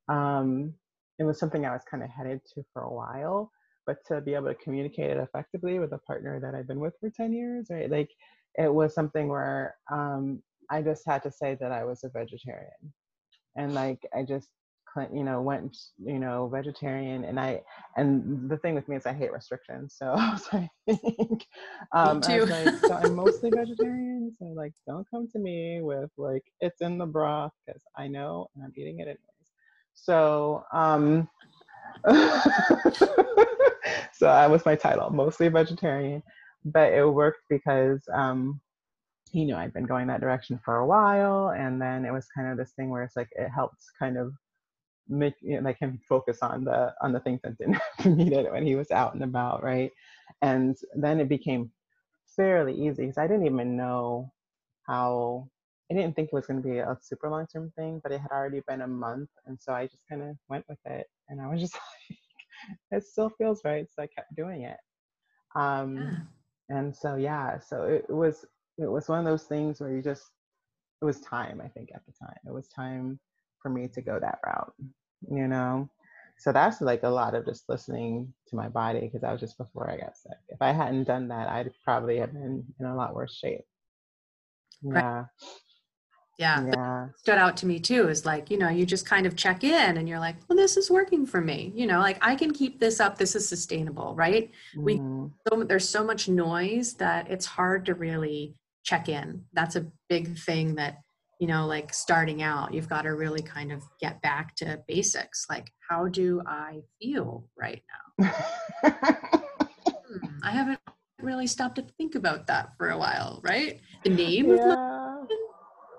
um, 0.09 0.73
it 1.19 1.23
was 1.23 1.39
something 1.39 1.65
I 1.65 1.73
was 1.73 1.83
kind 1.89 2.03
of 2.03 2.09
headed 2.09 2.41
to 2.53 2.63
for 2.73 2.83
a 2.83 2.93
while, 2.93 3.51
but 3.85 3.97
to 4.07 4.21
be 4.21 4.33
able 4.33 4.47
to 4.47 4.55
communicate 4.55 5.11
it 5.11 5.17
effectively 5.17 5.79
with 5.79 5.93
a 5.93 5.97
partner 5.99 6.39
that 6.39 6.55
I've 6.55 6.67
been 6.67 6.79
with 6.79 6.93
for 6.99 7.09
10 7.09 7.33
years, 7.33 7.67
right? 7.69 7.89
Like 7.89 8.09
it 8.55 8.73
was 8.73 8.93
something 8.93 9.27
where 9.27 9.75
um, 9.91 10.41
I 10.69 10.81
just 10.81 11.03
had 11.05 11.23
to 11.23 11.31
say 11.31 11.57
that 11.59 11.71
I 11.71 11.83
was 11.83 12.03
a 12.03 12.09
vegetarian. 12.09 12.93
And 13.55 13.73
like, 13.73 14.05
I 14.15 14.23
just, 14.23 14.49
you 15.13 15.23
know, 15.23 15.41
went, 15.41 15.77
you 16.03 16.19
know, 16.19 16.49
vegetarian. 16.51 17.23
And 17.23 17.39
I, 17.39 17.61
and 17.95 18.49
the 18.49 18.57
thing 18.57 18.75
with 18.75 18.87
me 18.87 18.95
is 18.95 19.05
I 19.05 19.13
hate 19.13 19.31
restrictions. 19.31 19.95
So 19.97 20.07
I 20.17 20.33
was 20.33 20.47
like, 20.53 20.69
um, 21.93 22.17
me 22.17 22.23
too. 22.23 22.45
Like, 22.45 22.73
so 22.85 22.93
I'm 22.93 23.15
mostly 23.15 23.51
vegetarian. 23.51 24.35
So 24.39 24.45
like, 24.45 24.73
don't 24.87 25.07
come 25.09 25.27
to 25.29 25.39
me 25.39 25.81
with 25.81 26.09
like, 26.17 26.43
it's 26.61 26.81
in 26.81 26.97
the 26.97 27.05
broth 27.05 27.51
because 27.65 27.81
I 27.97 28.07
know 28.07 28.47
and 28.55 28.63
I'm 28.63 28.73
eating 28.75 28.99
it 28.99 29.03
anyways. 29.03 29.19
So, 29.93 30.63
um, 30.73 31.27
so 34.13 34.25
that 34.25 34.49
was 34.49 34.65
my 34.65 34.75
title, 34.75 35.09
mostly 35.09 35.47
vegetarian 35.47 36.21
but 36.71 36.93
it 36.93 37.05
worked 37.05 37.43
because 37.49 38.01
um, 38.13 38.59
you 39.31 39.45
know 39.45 39.57
I'd 39.57 39.73
been 39.73 39.85
going 39.85 40.07
that 40.07 40.21
direction 40.21 40.59
for 40.63 40.77
a 40.77 40.87
while, 40.87 41.49
and 41.49 41.81
then 41.81 42.05
it 42.05 42.11
was 42.11 42.27
kind 42.35 42.49
of 42.49 42.57
this 42.57 42.73
thing 42.75 42.89
where 42.89 43.03
it's 43.03 43.15
like 43.15 43.29
it 43.33 43.49
helped 43.49 43.81
kind 43.99 44.17
of 44.17 44.33
make 45.09 45.35
you 45.41 45.55
know, 45.55 45.61
like 45.61 45.79
him 45.79 45.99
focus 46.07 46.39
on 46.41 46.63
the 46.63 46.93
on 47.01 47.13
the 47.13 47.19
things 47.19 47.41
that 47.43 47.57
didn't 47.57 47.79
need 48.17 48.33
it 48.33 48.51
when 48.51 48.65
he 48.65 48.75
was 48.75 48.91
out 48.91 49.13
and 49.13 49.23
about, 49.23 49.63
right? 49.63 49.91
And 50.41 50.75
then 50.95 51.19
it 51.19 51.29
became 51.29 51.71
fairly 52.35 52.73
easy 52.73 53.03
because 53.03 53.17
I 53.17 53.27
didn't 53.27 53.45
even 53.45 53.77
know 53.77 54.31
how 54.87 55.49
I 55.91 55.95
didn't 55.95 56.15
think 56.15 56.27
it 56.27 56.35
was 56.35 56.47
going 56.47 56.61
to 56.61 56.67
be 56.67 56.79
a 56.79 56.97
super 57.01 57.29
long 57.29 57.47
term 57.47 57.71
thing, 57.75 57.99
but 58.03 58.11
it 58.11 58.19
had 58.19 58.31
already 58.31 58.61
been 58.67 58.81
a 58.81 58.87
month, 58.87 59.29
and 59.45 59.59
so 59.59 59.73
I 59.73 59.85
just 59.87 60.03
kind 60.09 60.21
of 60.21 60.35
went 60.49 60.65
with 60.67 60.79
it, 60.85 61.07
and 61.29 61.41
I 61.41 61.47
was 61.47 61.61
just 61.61 61.73
like, 62.09 62.19
it 62.91 63.05
still 63.05 63.29
feels 63.29 63.61
right, 63.63 63.87
so 63.93 64.03
I 64.03 64.07
kept 64.07 64.35
doing 64.35 64.63
it. 64.63 64.77
Um, 65.55 65.97
yeah 65.97 66.11
and 66.69 66.95
so 66.95 67.15
yeah 67.15 67.59
so 67.59 67.83
it, 67.83 68.05
it 68.09 68.13
was 68.13 68.45
it 68.77 68.89
was 68.89 69.07
one 69.07 69.19
of 69.19 69.25
those 69.25 69.43
things 69.43 69.79
where 69.79 69.91
you 69.91 70.01
just 70.01 70.31
it 71.01 71.05
was 71.05 71.19
time 71.21 71.61
i 71.63 71.67
think 71.67 71.89
at 71.93 72.01
the 72.05 72.13
time 72.13 72.35
it 72.45 72.53
was 72.53 72.67
time 72.67 73.19
for 73.67 73.73
me 73.73 73.87
to 73.87 74.01
go 74.01 74.17
that 74.19 74.39
route 74.45 74.73
you 75.29 75.47
know? 75.47 75.89
So 76.39 76.51
that's 76.51 76.81
like 76.81 77.03
a 77.03 77.09
lot 77.09 77.33
of 77.33 77.45
just 77.45 77.67
listening 77.67 78.31
to 78.49 78.55
my 78.55 78.69
body 78.69 78.99
because 79.01 79.21
that 79.21 79.31
was 79.31 79.41
just 79.41 79.57
before 79.57 79.89
i 79.89 79.97
got 79.97 80.15
sick. 80.15 80.37
If 80.49 80.61
i 80.61 80.71
hadn't 80.71 81.05
done 81.05 81.27
that 81.29 81.49
i'd 81.49 81.71
probably 81.83 82.17
have 82.17 82.31
been 82.31 82.63
in 82.79 82.85
a 82.85 82.95
lot 82.95 83.15
worse 83.15 83.35
shape. 83.35 83.65
Yeah. 84.83 84.93
Right 84.93 85.25
yeah, 86.39 86.63
yeah. 86.71 87.07
stood 87.17 87.39
out 87.39 87.57
to 87.57 87.65
me 87.65 87.79
too 87.79 88.07
is 88.09 88.23
like 88.23 88.51
you 88.51 88.59
know 88.59 88.69
you 88.69 88.85
just 88.85 89.07
kind 89.07 89.25
of 89.25 89.35
check 89.35 89.63
in 89.63 89.97
and 89.97 90.07
you're 90.07 90.19
like 90.19 90.35
well 90.47 90.55
this 90.55 90.77
is 90.77 90.91
working 90.91 91.25
for 91.25 91.41
me. 91.41 91.71
You 91.75 91.87
know 91.87 91.99
like 91.99 92.19
i 92.21 92.35
can 92.35 92.53
keep 92.53 92.79
this 92.79 92.99
up. 92.99 93.17
This 93.17 93.35
is 93.35 93.49
sustainable 93.49 94.13
right? 94.13 94.51
Mm. 94.77 94.83
we 94.83 94.97
mm-hmm. 94.99 95.27
so, 95.49 95.63
there's 95.63 95.89
so 95.89 96.03
much 96.03 96.29
noise 96.29 96.93
that 96.95 97.31
it's 97.31 97.47
hard 97.47 97.87
to 97.87 97.95
really 97.95 98.53
check 98.83 99.09
in. 99.09 99.43
That's 99.53 99.75
a 99.75 99.87
big 100.07 100.37
thing 100.37 100.75
that 100.75 100.99
you 101.39 101.47
know 101.47 101.65
like 101.65 101.93
starting 101.93 102.41
out 102.41 102.73
you've 102.73 102.89
got 102.89 103.03
to 103.03 103.09
really 103.09 103.41
kind 103.41 103.71
of 103.71 103.83
get 103.99 104.21
back 104.21 104.55
to 104.55 104.79
basics 104.87 105.45
like 105.49 105.71
how 105.89 106.07
do 106.07 106.41
i 106.47 106.81
feel 107.01 107.45
right 107.57 107.83
now 108.19 108.31
hmm, 108.83 110.25
i 110.43 110.51
haven't 110.51 110.79
really 111.21 111.47
stopped 111.47 111.75
to 111.75 111.85
think 111.97 112.15
about 112.15 112.47
that 112.47 112.69
for 112.77 112.89
a 112.89 112.97
while 112.97 113.39
right 113.43 113.79
the 114.03 114.09
name 114.09 114.49
yeah. 114.49 115.21
of 115.21 115.27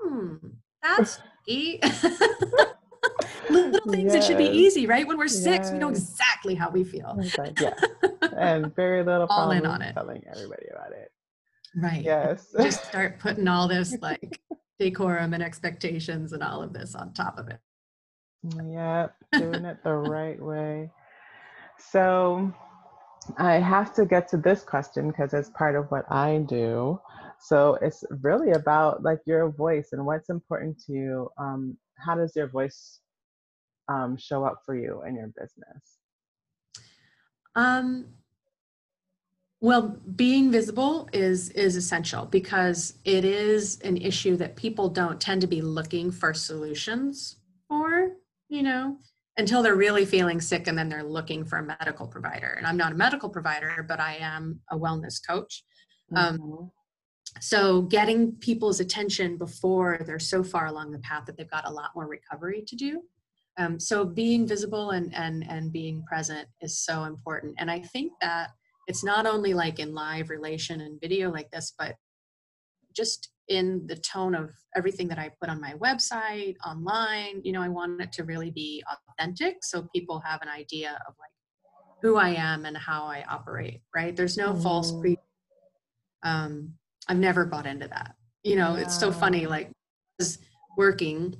hmm, 0.02 0.36
that's 0.82 1.20
easy. 1.46 1.80
Little 3.50 3.80
things, 3.90 4.12
yes. 4.12 4.24
it 4.24 4.26
should 4.26 4.38
be 4.38 4.44
easy, 4.44 4.86
right? 4.86 5.06
When 5.06 5.16
we're 5.16 5.24
yes. 5.24 5.42
six, 5.42 5.70
we 5.70 5.78
know 5.78 5.88
exactly 5.88 6.54
how 6.54 6.70
we 6.70 6.84
feel. 6.84 7.18
yeah. 7.60 7.72
And 8.36 8.74
very 8.74 9.02
little 9.02 9.26
all 9.30 9.50
in 9.52 9.64
on 9.64 9.80
it. 9.80 9.94
telling 9.94 10.22
everybody 10.30 10.66
about 10.70 10.92
it. 10.92 11.10
Right. 11.74 12.02
Yes. 12.02 12.54
Just 12.56 12.84
start 12.84 13.18
putting 13.18 13.48
all 13.48 13.66
this 13.68 13.96
like 14.02 14.40
decorum 14.78 15.34
and 15.34 15.42
expectations 15.42 16.32
and 16.32 16.42
all 16.42 16.62
of 16.62 16.72
this 16.72 16.94
on 16.94 17.12
top 17.12 17.38
of 17.38 17.48
it. 17.48 17.58
Yep, 18.42 19.14
doing 19.32 19.64
it 19.64 19.82
the 19.82 19.92
right 19.92 20.40
way. 20.40 20.90
So 21.78 22.52
I 23.36 23.54
have 23.54 23.92
to 23.94 24.06
get 24.06 24.28
to 24.28 24.36
this 24.36 24.62
question 24.62 25.08
because 25.08 25.34
it's 25.34 25.50
part 25.50 25.76
of 25.76 25.90
what 25.90 26.10
I 26.10 26.38
do. 26.48 27.00
So 27.40 27.78
it's 27.82 28.04
really 28.22 28.52
about 28.52 29.02
like 29.02 29.20
your 29.26 29.50
voice 29.50 29.90
and 29.92 30.04
what's 30.06 30.28
important 30.28 30.80
to 30.86 30.92
you. 30.92 31.28
Um, 31.38 31.76
how 31.96 32.14
does 32.14 32.34
your 32.34 32.48
voice 32.48 33.00
um, 33.88 34.16
show 34.16 34.44
up 34.44 34.62
for 34.64 34.76
you 34.76 35.02
in 35.06 35.16
your 35.16 35.28
business? 35.28 35.98
Um, 37.54 38.06
well, 39.60 39.98
being 40.14 40.50
visible 40.52 41.08
is 41.12 41.50
is 41.50 41.76
essential 41.76 42.26
because 42.26 42.94
it 43.04 43.24
is 43.24 43.80
an 43.80 43.96
issue 43.96 44.36
that 44.36 44.56
people 44.56 44.88
don't 44.88 45.20
tend 45.20 45.40
to 45.40 45.46
be 45.46 45.62
looking 45.62 46.10
for 46.10 46.32
solutions 46.34 47.36
for. 47.68 48.12
You 48.48 48.62
know, 48.62 48.96
until 49.36 49.62
they're 49.62 49.76
really 49.76 50.06
feeling 50.06 50.40
sick 50.40 50.68
and 50.68 50.78
then 50.78 50.88
they're 50.88 51.02
looking 51.02 51.44
for 51.44 51.58
a 51.58 51.62
medical 51.62 52.06
provider. 52.06 52.54
And 52.56 52.66
I'm 52.66 52.78
not 52.78 52.92
a 52.92 52.94
medical 52.94 53.28
provider, 53.28 53.84
but 53.86 54.00
I 54.00 54.16
am 54.16 54.60
a 54.70 54.78
wellness 54.78 55.20
coach. 55.26 55.64
Um, 56.16 56.38
mm-hmm. 56.38 56.52
Um, 56.52 56.70
so 57.40 57.82
getting 57.82 58.32
people's 58.32 58.80
attention 58.80 59.36
before 59.36 60.00
they're 60.06 60.18
so 60.18 60.42
far 60.42 60.66
along 60.66 60.90
the 60.90 60.98
path 61.00 61.26
that 61.26 61.36
they've 61.36 61.50
got 61.50 61.68
a 61.68 61.70
lot 61.70 61.90
more 61.94 62.08
recovery 62.08 62.64
to 62.66 62.76
do 62.76 63.02
um, 63.58 63.78
so 63.78 64.04
being 64.04 64.46
visible 64.46 64.90
and 64.90 65.14
and 65.14 65.44
and 65.48 65.72
being 65.72 66.02
present 66.04 66.48
is 66.60 66.78
so 66.78 67.04
important 67.04 67.54
and 67.58 67.70
i 67.70 67.78
think 67.78 68.12
that 68.20 68.50
it's 68.88 69.04
not 69.04 69.26
only 69.26 69.54
like 69.54 69.78
in 69.78 69.94
live 69.94 70.30
relation 70.30 70.80
and 70.80 71.00
video 71.00 71.30
like 71.30 71.50
this 71.50 71.72
but 71.78 71.94
just 72.96 73.30
in 73.46 73.86
the 73.86 73.96
tone 73.96 74.34
of 74.34 74.50
everything 74.76 75.06
that 75.08 75.18
i 75.18 75.30
put 75.40 75.48
on 75.48 75.60
my 75.60 75.74
website 75.74 76.56
online 76.66 77.40
you 77.44 77.52
know 77.52 77.62
i 77.62 77.68
want 77.68 78.00
it 78.00 78.12
to 78.12 78.24
really 78.24 78.50
be 78.50 78.82
authentic 79.10 79.58
so 79.62 79.86
people 79.94 80.18
have 80.20 80.42
an 80.42 80.48
idea 80.48 80.98
of 81.06 81.14
like 81.20 81.30
who 82.02 82.16
i 82.16 82.30
am 82.30 82.64
and 82.64 82.76
how 82.76 83.04
i 83.04 83.24
operate 83.28 83.80
right 83.94 84.16
there's 84.16 84.36
no 84.36 84.52
mm. 84.52 84.62
false 84.62 84.92
pre 85.00 85.16
um, 86.22 86.74
I've 87.08 87.18
never 87.18 87.44
bought 87.44 87.66
into 87.66 87.88
that. 87.88 88.14
You 88.42 88.56
know, 88.56 88.74
yeah. 88.74 88.82
it's 88.82 88.98
so 88.98 89.12
funny. 89.12 89.46
Like, 89.46 89.70
was 90.18 90.38
working 90.76 91.36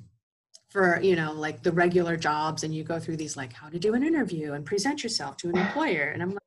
for 0.68 1.00
you 1.00 1.16
know 1.16 1.32
like 1.32 1.62
the 1.62 1.72
regular 1.72 2.16
jobs, 2.16 2.64
and 2.64 2.74
you 2.74 2.84
go 2.84 2.98
through 2.98 3.16
these 3.16 3.36
like 3.36 3.52
how 3.52 3.68
to 3.68 3.78
do 3.78 3.94
an 3.94 4.02
interview 4.02 4.52
and 4.52 4.64
present 4.64 5.02
yourself 5.02 5.36
to 5.38 5.48
an 5.48 5.56
employer, 5.56 6.10
and 6.12 6.22
I'm 6.22 6.30
like, 6.30 6.38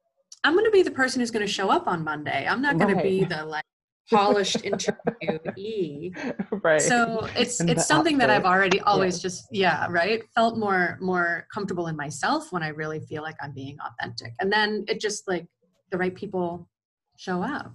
I'm 0.44 0.54
going 0.54 0.66
to 0.66 0.72
be 0.72 0.84
the 0.84 0.92
person 0.92 1.20
who's 1.20 1.32
going 1.32 1.46
to 1.46 1.52
show 1.52 1.70
up 1.70 1.88
on 1.88 2.04
Monday. 2.04 2.48
I'm 2.48 2.62
not 2.62 2.78
going 2.78 2.96
right. 2.96 3.04
to 3.04 3.10
be 3.10 3.24
the 3.24 3.46
like 3.46 3.64
polished 4.10 4.58
interviewee. 4.58 6.16
Right. 6.64 6.82
So 6.82 7.28
it's 7.36 7.60
and 7.60 7.70
it's 7.70 7.88
something 7.88 8.16
outfit. 8.16 8.28
that 8.28 8.36
I've 8.36 8.46
already 8.46 8.80
always 8.82 9.16
yes. 9.16 9.22
just 9.22 9.48
yeah 9.52 9.88
right 9.90 10.22
felt 10.36 10.58
more 10.58 10.98
more 11.02 11.48
comfortable 11.52 11.88
in 11.88 11.96
myself 11.96 12.52
when 12.52 12.62
I 12.62 12.68
really 12.68 13.00
feel 13.00 13.24
like 13.24 13.36
I'm 13.42 13.54
being 13.54 13.78
authentic, 13.80 14.34
and 14.40 14.52
then 14.52 14.86
it 14.88 15.00
just 15.00 15.28
like 15.28 15.48
the 15.92 15.98
right 15.98 16.14
people 16.14 16.68
show 17.18 17.42
up. 17.42 17.74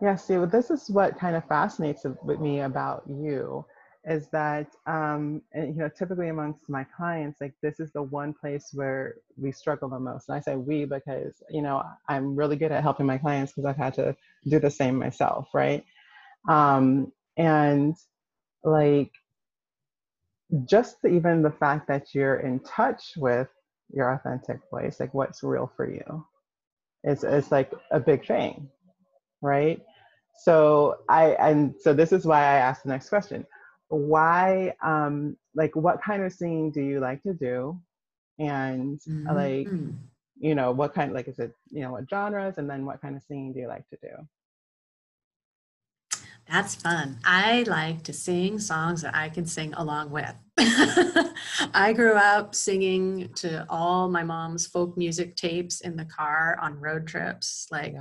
Yeah, 0.00 0.16
see, 0.16 0.38
well, 0.38 0.46
this 0.46 0.70
is 0.70 0.88
what 0.90 1.18
kind 1.18 1.36
of 1.36 1.44
fascinates 1.46 2.04
with 2.24 2.40
me 2.40 2.60
about 2.60 3.02
you 3.08 3.64
is 4.08 4.28
that, 4.32 4.68
um, 4.86 5.42
and, 5.52 5.74
you 5.74 5.80
know, 5.80 5.88
typically 5.88 6.28
amongst 6.28 6.68
my 6.68 6.84
clients, 6.84 7.40
like 7.40 7.54
this 7.62 7.80
is 7.80 7.92
the 7.92 8.02
one 8.02 8.34
place 8.34 8.70
where 8.72 9.16
we 9.36 9.52
struggle 9.52 9.88
the 9.88 9.98
most. 9.98 10.28
And 10.28 10.36
I 10.36 10.40
say 10.40 10.56
we 10.56 10.84
because, 10.86 11.42
you 11.50 11.62
know, 11.62 11.82
I'm 12.08 12.36
really 12.36 12.56
good 12.56 12.72
at 12.72 12.82
helping 12.82 13.06
my 13.06 13.18
clients 13.18 13.52
because 13.52 13.66
I've 13.66 13.76
had 13.76 13.94
to 13.94 14.16
do 14.48 14.58
the 14.58 14.70
same 14.70 14.96
myself, 14.96 15.48
right? 15.54 15.84
Um, 16.48 17.12
and 17.36 17.94
like, 18.64 19.12
just 20.64 20.96
even 21.04 21.42
the 21.42 21.50
fact 21.50 21.88
that 21.88 22.14
you're 22.14 22.40
in 22.40 22.60
touch 22.60 23.12
with 23.16 23.48
your 23.92 24.12
authentic 24.14 24.60
voice, 24.70 25.00
like 25.00 25.14
what's 25.14 25.42
real 25.42 25.70
for 25.76 25.90
you, 25.90 26.26
is, 27.04 27.24
is 27.24 27.52
like 27.52 27.72
a 27.92 28.00
big 28.00 28.26
thing 28.26 28.68
right? 29.42 29.80
So 30.44 30.98
I 31.08 31.30
and 31.32 31.74
so 31.80 31.92
this 31.92 32.12
is 32.12 32.24
why 32.24 32.40
I 32.40 32.56
asked 32.58 32.84
the 32.84 32.90
next 32.90 33.08
question. 33.08 33.46
Why 33.88 34.74
um 34.82 35.36
like 35.54 35.74
what 35.76 36.02
kind 36.02 36.22
of 36.22 36.32
singing 36.32 36.70
do 36.70 36.80
you 36.82 37.00
like 37.00 37.22
to 37.24 37.34
do? 37.34 37.78
And 38.38 39.00
uh, 39.28 39.34
like 39.34 39.72
Mhm. 39.72 39.94
you 40.38 40.54
know 40.54 40.72
what 40.72 40.94
kind 40.94 41.12
like 41.12 41.28
is 41.28 41.38
it 41.38 41.52
you 41.70 41.82
know 41.82 41.92
what 41.92 42.08
genres? 42.08 42.58
And 42.58 42.68
then 42.68 42.84
what 42.86 43.00
kind 43.00 43.16
of 43.16 43.22
singing 43.22 43.52
do 43.52 43.60
you 43.60 43.68
like 43.68 43.88
to 43.90 43.98
do 44.02 44.28
That's 46.50 46.74
fun. 46.74 47.18
I 47.24 47.64
like 47.66 48.04
to 48.04 48.12
sing 48.12 48.58
songs 48.58 49.02
that 49.02 49.14
I 49.14 49.28
can 49.28 49.44
sing 49.44 49.74
along 49.74 50.10
with. 50.10 50.34
I 51.74 51.92
grew 51.94 52.14
up 52.14 52.54
singing 52.54 53.28
to 53.36 53.66
all 53.68 54.08
my 54.08 54.22
mom's 54.24 54.66
folk 54.66 54.96
music 54.96 55.36
tapes 55.36 55.82
in 55.82 55.94
the 55.94 56.06
car 56.06 56.58
on 56.60 56.80
road 56.80 57.06
trips. 57.06 57.66
Like 57.70 57.94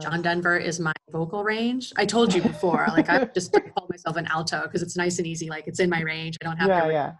John 0.00 0.20
Denver 0.20 0.58
is 0.58 0.78
my 0.78 0.92
vocal 1.10 1.44
range. 1.44 1.92
I 1.96 2.04
told 2.04 2.34
you 2.34 2.42
before, 2.42 2.86
like 2.92 3.08
I 3.08 3.24
just 3.34 3.52
call 3.52 3.88
myself 3.90 4.16
an 4.16 4.26
alto 4.26 4.62
because 4.62 4.82
it's 4.82 4.96
nice 4.96 5.18
and 5.18 5.26
easy. 5.26 5.48
Like 5.48 5.66
it's 5.66 5.80
in 5.80 5.88
my 5.88 6.02
range. 6.02 6.36
I 6.42 6.44
don't 6.44 6.58
have 6.58 6.68
yeah 6.68 6.86
to 6.86 6.92
yeah 6.92 7.12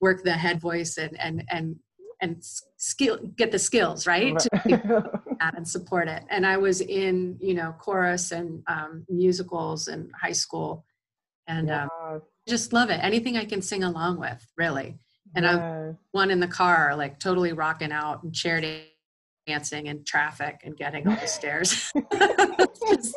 work 0.00 0.22
the 0.24 0.32
head 0.32 0.60
voice 0.60 0.96
and 0.96 1.20
and 1.20 1.44
and 1.50 1.76
and 2.20 2.36
skill 2.76 3.18
get 3.36 3.52
the 3.52 3.58
skills 3.58 4.06
right 4.06 4.38
to 4.38 5.10
that 5.40 5.56
and 5.56 5.66
support 5.66 6.08
it. 6.08 6.22
And 6.30 6.46
I 6.46 6.56
was 6.56 6.80
in, 6.80 7.36
you 7.40 7.54
know, 7.54 7.74
chorus 7.78 8.32
and 8.32 8.62
um, 8.66 9.04
musicals 9.08 9.88
in 9.88 10.10
high 10.20 10.32
school, 10.32 10.84
and 11.46 11.70
um, 11.70 11.88
just 12.48 12.72
love 12.72 12.90
it. 12.90 13.00
Anything 13.02 13.36
I 13.36 13.44
can 13.44 13.62
sing 13.62 13.84
along 13.84 14.18
with, 14.18 14.46
really. 14.56 14.98
And 15.34 15.46
I'm 15.46 15.98
one 16.12 16.30
in 16.30 16.40
the 16.40 16.48
car, 16.48 16.96
like 16.96 17.18
totally 17.18 17.52
rocking 17.52 17.92
out 17.92 18.22
and 18.22 18.34
chair 18.34 18.60
dancing 19.46 19.86
in 19.86 20.04
traffic 20.04 20.60
and 20.64 20.76
getting 20.76 21.08
up 21.08 21.20
the 21.20 21.26
stairs. 21.38 21.92
just 22.88 23.16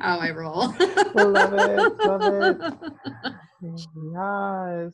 how 0.00 0.18
I 0.18 0.30
roll. 0.30 0.74
Love 1.14 1.54
it, 1.54 1.98
love 2.04 2.72
Yes. 3.62 4.92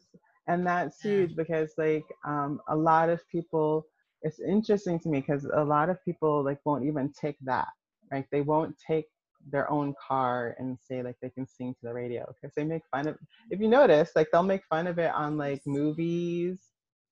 And 0.49 0.67
that's 0.67 1.01
huge 1.01 1.37
because 1.37 1.73
like 1.79 2.05
um 2.25 2.61
a 2.69 2.77
lot 2.77 3.09
of 3.09 3.27
people 3.29 3.87
it's 4.23 4.41
interesting 4.41 4.99
to 5.01 5.09
me 5.09 5.21
because 5.21 5.45
a 5.45 5.65
lot 5.65 5.89
of 5.89 6.03
people 6.05 6.45
like 6.45 6.59
won't 6.65 6.85
even 6.85 7.13
take 7.19 7.37
that. 7.43 7.69
Like 8.11 8.29
they 8.31 8.41
won't 8.41 8.77
take 8.85 9.07
their 9.51 9.71
own 9.71 9.95
car 10.07 10.55
and 10.59 10.79
say 10.81 11.03
like 11.03 11.17
they 11.21 11.31
can 11.31 11.47
sing 11.47 11.75
to 11.75 11.81
the 11.83 11.93
radio 11.93 12.25
because 12.41 12.55
they 12.55 12.63
make 12.63 12.83
fun 12.91 13.09
of 13.09 13.17
if 13.51 13.59
you 13.59 13.67
notice 13.67 14.13
like 14.15 14.29
they'll 14.31 14.45
make 14.45 14.65
fun 14.71 14.87
of 14.87 15.01
it 15.01 15.13
on 15.15 15.37
like 15.37 15.61
movies 15.67 16.61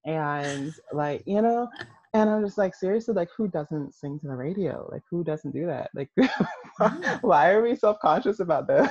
and 0.07 0.73
like 0.92 1.25
you 1.27 1.42
know 1.42 1.68
and 2.14 2.31
i'm 2.31 2.44
just 2.44 2.57
like 2.57 2.73
seriously 2.73 3.12
like 3.14 3.29
who 3.37 3.49
doesn't 3.49 3.92
sing 3.92 4.16
to 4.20 4.29
the 4.29 4.35
radio 4.37 4.88
like 4.92 5.03
who 5.11 5.25
doesn't 5.25 5.51
do 5.51 5.66
that 5.66 5.90
like 5.92 6.09
why 7.23 7.51
are 7.51 7.62
we 7.62 7.75
self-conscious 7.75 8.38
about 8.38 8.68
this 8.68 8.88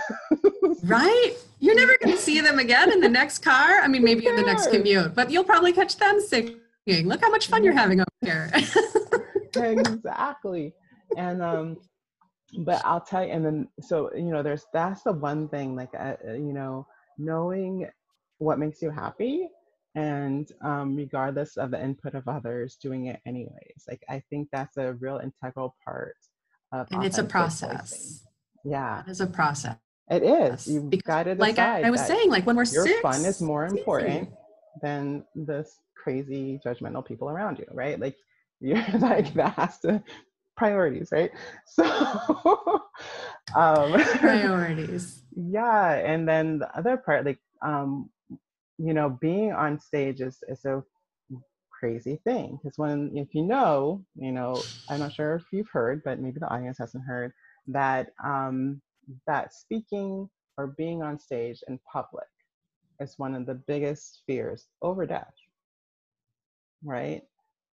right? 0.84 1.34
You're 1.60 1.76
never 1.76 1.98
going 2.02 2.16
to 2.16 2.22
see 2.22 2.42
them 2.42 2.60
again 2.60 2.92
in 2.92 3.02
the 3.02 3.10
next 3.10 3.40
car. 3.40 3.82
I 3.82 3.88
mean, 3.88 4.04
maybe 4.04 4.28
in 4.28 4.36
the 4.36 4.42
next 4.42 4.70
commute, 4.72 5.14
but 5.14 5.30
you'll 5.32 5.44
probably 5.44 5.74
catch 5.74 5.98
them 5.98 6.22
singing. 6.22 6.60
Look 7.04 7.22
how 7.22 7.30
much 7.30 7.48
fun 7.48 7.64
you're 7.64 7.74
having 7.74 8.00
over 8.02 8.08
here. 8.22 8.52
exactly 9.56 10.74
and 11.18 11.42
um 11.42 11.78
but 12.60 12.82
i'll 12.86 13.02
tell 13.02 13.26
you 13.26 13.32
and 13.32 13.44
then 13.46 13.68
so 13.82 14.12
you 14.16 14.32
know 14.32 14.44
there's 14.44 14.66
that's 14.74 15.02
the 15.04 15.12
one 15.12 15.48
thing 15.50 15.76
like 15.76 15.90
uh, 15.98 16.14
uh, 16.28 16.34
you 16.34 16.54
know 16.54 16.86
knowing 17.18 17.88
what 18.38 18.60
makes 18.60 18.82
you 18.82 18.90
happy 18.90 19.50
and 19.96 20.52
um 20.62 20.96
regardless 20.96 21.58
of 21.58 21.72
the 21.72 21.84
input 21.84 22.14
of 22.14 22.28
others 22.28 22.78
doing 22.82 23.08
it 23.08 23.20
anyways 23.26 23.84
like 23.88 24.02
i 24.10 24.22
think 24.30 24.48
that's 24.52 24.78
a 24.78 24.94
real 24.94 25.20
integral 25.24 25.76
part 25.84 26.16
of 26.72 26.88
and 26.92 27.04
it's 27.04 27.18
a 27.18 27.22
authentic 27.24 27.50
voicing. 27.50 27.70
process. 27.70 28.24
yeah 28.64 29.02
It 29.06 29.10
is 29.10 29.22
a 29.22 29.28
process. 29.28 29.78
it 30.12 30.24
is 30.24 30.68
you've 30.68 30.90
Because 30.92 31.08
got 31.08 31.24
to 31.24 31.36
like 31.36 31.58
I, 31.60 31.82
I 31.82 31.90
was 31.90 32.06
saying, 32.06 32.30
like 32.30 32.46
when 32.46 32.56
we're 32.56 32.66
your 32.66 32.86
six, 32.86 33.02
fun 33.02 33.26
is 33.26 33.42
more 33.42 33.66
important 33.66 34.30
than 34.84 35.26
this 35.36 35.76
crazy 36.02 36.60
judgmental 36.66 37.06
people 37.06 37.30
around 37.30 37.60
you, 37.60 37.66
right? 37.72 38.00
Like 38.00 38.16
you're 38.62 38.84
like 39.00 39.34
that 39.36 39.54
has 39.54 39.80
to 39.80 40.04
priorities, 40.58 41.10
right? 41.12 41.32
So 41.66 41.84
um 43.56 43.94
Priorities. 44.20 45.24
yeah, 45.36 45.94
and 45.94 46.28
then 46.28 46.60
the 46.60 46.78
other 46.78 46.98
part, 46.98 47.26
like 47.26 47.40
um, 47.66 48.10
you 48.78 48.94
know, 48.94 49.18
being 49.22 49.52
on 49.54 49.80
stage 49.80 50.22
is 50.22 50.44
is 50.48 50.66
a 50.66 50.84
crazy 51.72 52.20
thing 52.26 52.58
because 52.62 52.78
when 52.78 53.12
if 53.16 53.34
you 53.34 53.44
know, 53.44 54.04
you 54.16 54.32
know, 54.32 54.62
I'm 54.90 55.00
not 55.00 55.14
sure 55.14 55.36
if 55.36 55.44
you've 55.52 55.70
heard, 55.72 56.02
but 56.04 56.20
maybe 56.20 56.40
the 56.40 56.50
audience 56.50 56.78
hasn't 56.78 57.06
heard 57.06 57.32
that 57.68 58.12
um 58.24 58.82
that 59.28 59.54
speaking 59.54 60.30
or 60.58 60.68
being 60.78 61.02
on 61.02 61.20
stage 61.20 61.60
in 61.68 61.80
public 61.92 62.28
is 63.00 63.16
one 63.18 63.34
of 63.34 63.46
the 63.46 63.56
biggest 63.56 64.22
fears 64.28 64.68
over 64.82 65.06
death. 65.06 65.34
Right? 66.84 67.24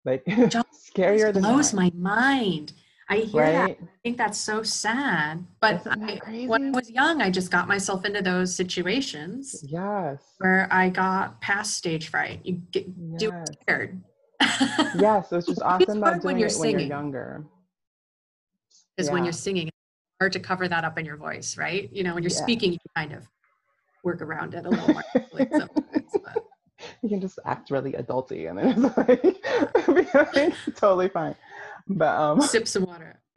Like 0.04 0.24
scarier 0.26 1.32
than 1.32 1.42
blows 1.42 1.70
that, 1.70 1.76
my 1.76 1.90
mind. 1.94 2.72
I 3.08 3.18
hear 3.18 3.52
that. 3.52 3.70
I 3.70 3.78
think 4.02 4.16
that's 4.16 4.38
so 4.38 4.62
sad. 4.62 5.44
But 5.60 5.86
I, 5.86 6.20
when 6.46 6.64
I 6.64 6.70
was 6.70 6.90
young, 6.90 7.22
I 7.22 7.30
just 7.30 7.50
got 7.50 7.68
myself 7.68 8.04
into 8.04 8.20
those 8.22 8.54
situations 8.54 9.64
Yes. 9.68 10.22
where 10.38 10.68
I 10.72 10.88
got 10.88 11.40
past 11.40 11.74
stage 11.74 12.08
fright. 12.08 12.40
You 12.44 12.54
get 12.72 13.18
do 13.18 13.26
Yes. 13.26 13.48
scared. 13.62 14.02
Yes, 14.94 15.32
it's 15.32 15.46
just 15.48 15.62
awesome 15.62 15.98
about 15.98 16.14
hard 16.14 16.24
when 16.24 16.34
doing 16.34 16.40
you're 16.40 16.48
it 16.48 16.58
when 16.58 16.70
you're 16.70 16.78
singing. 16.80 16.88
younger. 16.88 17.46
Because 18.96 19.10
when 19.12 19.24
you're 19.24 19.32
singing, 19.32 19.68
it's 19.68 19.76
hard 20.20 20.32
to 20.32 20.40
cover 20.40 20.66
that 20.68 20.84
up 20.84 20.98
in 20.98 21.04
your 21.04 21.16
voice, 21.16 21.56
right? 21.56 21.88
You 21.92 22.02
know, 22.02 22.14
when 22.14 22.22
you're 22.22 22.30
Yeah. 22.30 22.36
speaking, 22.42 22.72
you 22.72 22.78
kind 22.96 23.12
of 23.12 23.28
work 24.02 24.20
around 24.22 24.54
it 24.54 24.64
a 24.66 24.70
little 24.70 24.88
more. 24.88 25.02
Like 27.02 27.02
sometimes, 27.02 27.02
but- 27.02 27.02
you 27.02 27.08
can 27.08 27.20
just 27.20 27.38
act 27.44 27.70
really 27.70 27.92
adulty 27.92 28.48
and 28.48 28.58
then 28.58 28.84
it's 28.84 28.96
like, 30.36 30.54
totally 30.76 31.08
fine. 31.08 31.34
But 31.88 32.16
um 32.18 32.40
sip 32.40 32.66
some 32.68 32.84
water. 32.84 33.20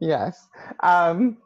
yes. 0.00 0.48
Um 0.82 1.38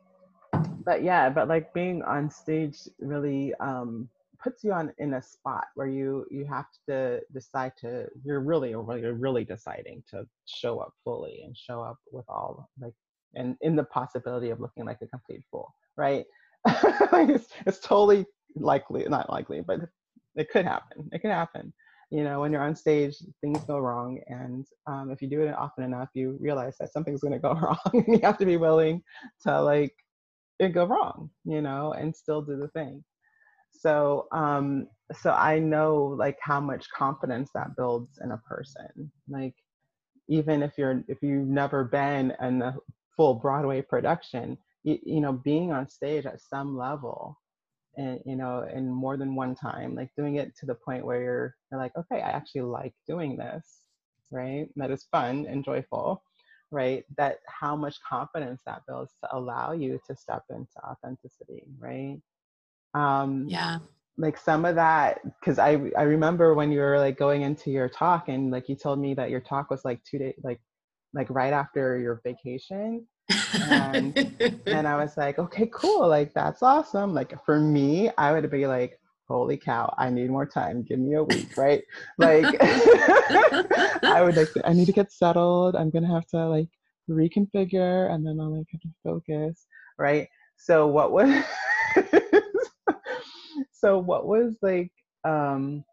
but 0.85 1.03
yeah, 1.03 1.29
but 1.31 1.49
like 1.49 1.73
being 1.75 2.03
on 2.03 2.31
stage 2.31 2.79
really 3.01 3.55
um 3.61 4.09
puts 4.43 4.65
you 4.65 4.73
on 4.73 4.93
in 4.99 5.15
a 5.15 5.23
spot 5.23 5.67
where 5.75 5.87
you 5.87 6.27
you 6.31 6.45
have 6.47 6.67
to 6.89 7.21
decide 7.33 7.73
to 7.81 8.07
you're 8.25 8.41
really 8.41 8.71
you're 8.71 9.15
really 9.15 9.45
deciding 9.45 10.03
to 10.11 10.27
show 10.47 10.79
up 10.79 10.95
fully 11.05 11.43
and 11.45 11.57
show 11.57 11.83
up 11.83 11.99
with 12.11 12.25
all 12.29 12.71
like 12.81 12.95
and 13.35 13.57
in 13.61 13.77
the 13.77 13.85
possibility 13.85 14.51
of 14.51 14.61
looking 14.61 14.85
like 14.85 14.99
a 15.03 15.07
complete 15.07 15.45
fool, 15.51 15.73
right? 15.97 16.25
it's, 17.13 17.49
it's 17.67 17.81
totally 17.81 18.27
likely 18.57 19.05
not 19.09 19.31
likely, 19.31 19.61
but 19.61 19.81
it 20.37 20.51
could 20.51 20.65
happen. 20.67 21.09
It 21.13 21.21
could 21.21 21.31
happen. 21.31 21.73
You 22.11 22.25
know, 22.25 22.41
when 22.41 22.53
you're 22.53 22.63
on 22.63 22.75
stage, 22.75 23.15
things 23.41 23.63
go 23.65 23.79
wrong, 23.79 24.21
and 24.27 24.67
um, 24.89 25.11
if 25.13 25.23
you 25.23 25.29
do 25.29 25.43
it 25.43 25.55
often 25.55 25.85
enough, 25.85 26.09
you 26.15 26.37
realize 26.41 26.77
that 26.81 26.93
something's 26.93 27.21
going 27.21 27.35
to 27.35 27.39
go 27.39 27.53
wrong. 27.63 27.79
and 27.93 28.05
you 28.09 28.21
have 28.23 28.39
to 28.39 28.47
be 28.47 28.57
willing 28.57 29.03
to 29.47 29.63
like 29.63 29.95
it 30.59 30.71
go 30.71 30.85
wrong, 30.85 31.31
you 31.45 31.63
know, 31.63 31.93
and 31.93 32.15
still 32.15 32.43
do 32.43 32.57
the 32.57 32.69
thing. 32.69 33.05
So, 33.73 34.27
um, 34.33 34.89
so 35.21 35.31
I 35.31 35.59
know 35.59 36.17
like 36.19 36.37
how 36.43 36.61
much 36.61 36.87
confidence 36.97 37.51
that 37.55 37.77
builds 37.77 38.19
in 38.23 38.33
a 38.33 38.39
person. 38.39 39.11
Like, 39.29 39.55
even 40.29 40.63
if 40.63 40.73
you're 40.77 41.03
if 41.09 41.19
you've 41.23 41.49
never 41.49 41.85
been 41.85 42.33
in 42.43 42.63
a 42.63 42.77
full 43.17 43.35
Broadway 43.35 43.83
production, 43.83 44.59
you, 44.83 44.99
you 45.03 45.21
know, 45.21 45.33
being 45.33 45.73
on 45.73 45.89
stage 45.89 46.27
at 46.27 46.41
some 46.41 46.77
level, 46.77 47.39
and 47.97 48.21
you 48.25 48.37
know, 48.37 48.67
in 48.73 48.91
more 48.91 49.17
than 49.17 49.35
one 49.35 49.55
time, 49.55 49.95
like 49.95 50.11
doing 50.17 50.37
it 50.37 50.57
to 50.59 50.67
the 50.67 50.75
point 50.75 51.05
where 51.05 51.23
you're 51.23 51.57
you're 51.71 51.81
like, 51.81 51.93
okay, 51.97 52.21
I 52.23 52.31
actually 52.31 52.63
like 52.63 52.95
doing 53.07 53.37
this, 53.37 53.85
right? 54.31 54.69
That 54.77 54.91
is 54.91 55.07
fun 55.11 55.47
and 55.49 55.65
joyful 55.65 56.23
right 56.71 57.05
that 57.17 57.39
how 57.47 57.75
much 57.75 58.01
confidence 58.03 58.63
that 58.65 58.83
builds 58.87 59.15
to 59.23 59.37
allow 59.37 59.73
you 59.73 60.01
to 60.07 60.15
step 60.15 60.43
into 60.51 60.79
authenticity 60.85 61.65
right 61.79 62.19
um 62.95 63.47
yeah. 63.49 63.79
like 64.17 64.37
some 64.37 64.65
of 64.65 64.75
that 64.77 65.21
because 65.41 65.59
i 65.59 65.71
i 65.97 66.03
remember 66.03 66.55
when 66.55 66.71
you 66.71 66.79
were 66.79 66.99
like 66.99 67.19
going 67.19 67.43
into 67.43 67.71
your 67.71 67.89
talk 67.89 68.29
and 68.29 68.51
like 68.51 68.69
you 68.69 68.77
told 68.77 68.99
me 68.99 69.15
that 69.15 69.31
your 69.31 69.41
talk 69.41 69.71
was 69.71 69.85
like 69.85 70.03
two 70.05 70.19
days 70.19 70.35
like 70.43 70.61
like 71.13 71.29
right 71.31 71.53
after 71.53 71.99
your 71.99 72.21
vacation 72.25 73.07
and 73.55 74.61
and 74.67 74.87
i 74.89 74.97
was 74.97 75.17
like 75.17 75.39
okay 75.39 75.69
cool 75.73 76.09
like 76.09 76.33
that's 76.35 76.63
awesome. 76.63 77.15
Like 77.15 77.35
for 77.45 77.61
me 77.61 78.11
i 78.19 78.33
would 78.33 78.51
be 78.51 78.67
like 78.67 78.99
holy 79.29 79.57
cow 79.57 79.93
i 79.99 80.11
need 80.11 80.31
more 80.31 80.47
time 80.47 80.83
give 80.83 80.99
me 80.99 81.15
a 81.15 81.23
week 81.23 81.57
right? 81.57 81.83
Like 82.19 82.57
i 82.61 84.21
would 84.23 84.37
like 84.37 84.49
i 84.65 84.73
need 84.73 84.87
to 84.87 84.93
get 84.93 85.13
settled 85.13 85.77
i'm 85.77 85.91
gonna 85.91 86.13
have 86.13 86.27
to 86.29 86.49
like 86.49 86.69
reconfigure 87.09 88.13
and 88.13 88.27
then 88.27 88.39
i'll 88.41 88.57
like 88.57 88.67
have 88.73 88.81
to 88.81 88.89
focus 89.05 89.67
right? 89.99 90.29
So 90.57 90.87
what 90.87 91.13
was 91.13 91.45
so 93.73 93.99
what 93.99 94.27
was 94.27 94.57
like 94.63 94.91
um 95.25 95.85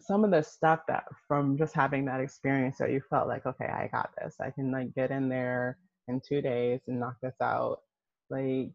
some 0.00 0.24
of 0.24 0.30
the 0.30 0.42
stuff 0.42 0.80
that 0.88 1.04
from 1.28 1.56
just 1.56 1.74
having 1.74 2.04
that 2.04 2.20
experience 2.20 2.76
that 2.78 2.90
you 2.90 3.00
felt 3.08 3.28
like 3.28 3.46
okay 3.46 3.66
i 3.66 3.88
got 3.92 4.10
this 4.20 4.34
i 4.40 4.50
can 4.50 4.72
like 4.72 4.92
get 4.94 5.10
in 5.10 5.28
there 5.28 5.78
in 6.08 6.20
two 6.20 6.40
days 6.40 6.80
and 6.86 7.00
knock 7.00 7.16
this 7.22 7.34
out 7.40 7.80
like 8.30 8.70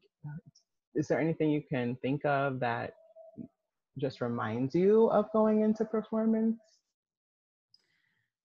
is 0.96 1.08
there 1.08 1.20
anything 1.20 1.50
you 1.50 1.62
can 1.62 1.96
think 2.02 2.26
of 2.26 2.60
that 2.60 2.96
just 3.98 4.22
reminds 4.22 4.76
you 4.76 5.08
of 5.08 5.32
going 5.32 5.62
into 5.62 5.86
performance? 5.86 6.60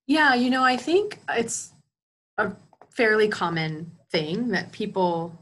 Yeah, 0.06 0.34
you 0.34 0.50
know, 0.50 0.62
I 0.62 0.76
think 0.76 1.20
it's 1.28 1.72
a 2.38 2.52
fairly 2.90 3.28
common 3.28 3.92
thing 4.10 4.48
that 4.48 4.72
people 4.72 5.36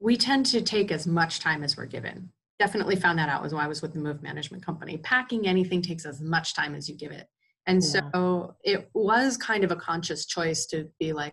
we 0.00 0.16
tend 0.16 0.46
to 0.46 0.60
take 0.60 0.92
as 0.92 1.06
much 1.06 1.40
time 1.40 1.64
as 1.64 1.76
we're 1.76 1.86
given. 1.86 2.30
Definitely 2.58 2.96
found 2.96 3.18
that 3.18 3.28
out 3.28 3.42
was 3.42 3.52
when 3.52 3.64
I 3.64 3.68
was 3.68 3.82
with 3.82 3.94
the 3.94 3.98
move 3.98 4.22
management 4.22 4.64
company. 4.64 4.98
Packing 4.98 5.46
anything 5.48 5.82
takes 5.82 6.04
as 6.04 6.20
much 6.20 6.54
time 6.54 6.74
as 6.74 6.88
you 6.88 6.94
give 6.94 7.10
it. 7.10 7.26
And 7.66 7.82
yeah. 7.82 8.02
so 8.12 8.54
it 8.62 8.88
was 8.94 9.36
kind 9.36 9.64
of 9.64 9.72
a 9.72 9.76
conscious 9.76 10.26
choice 10.26 10.66
to 10.66 10.88
be 11.00 11.12
like, 11.12 11.32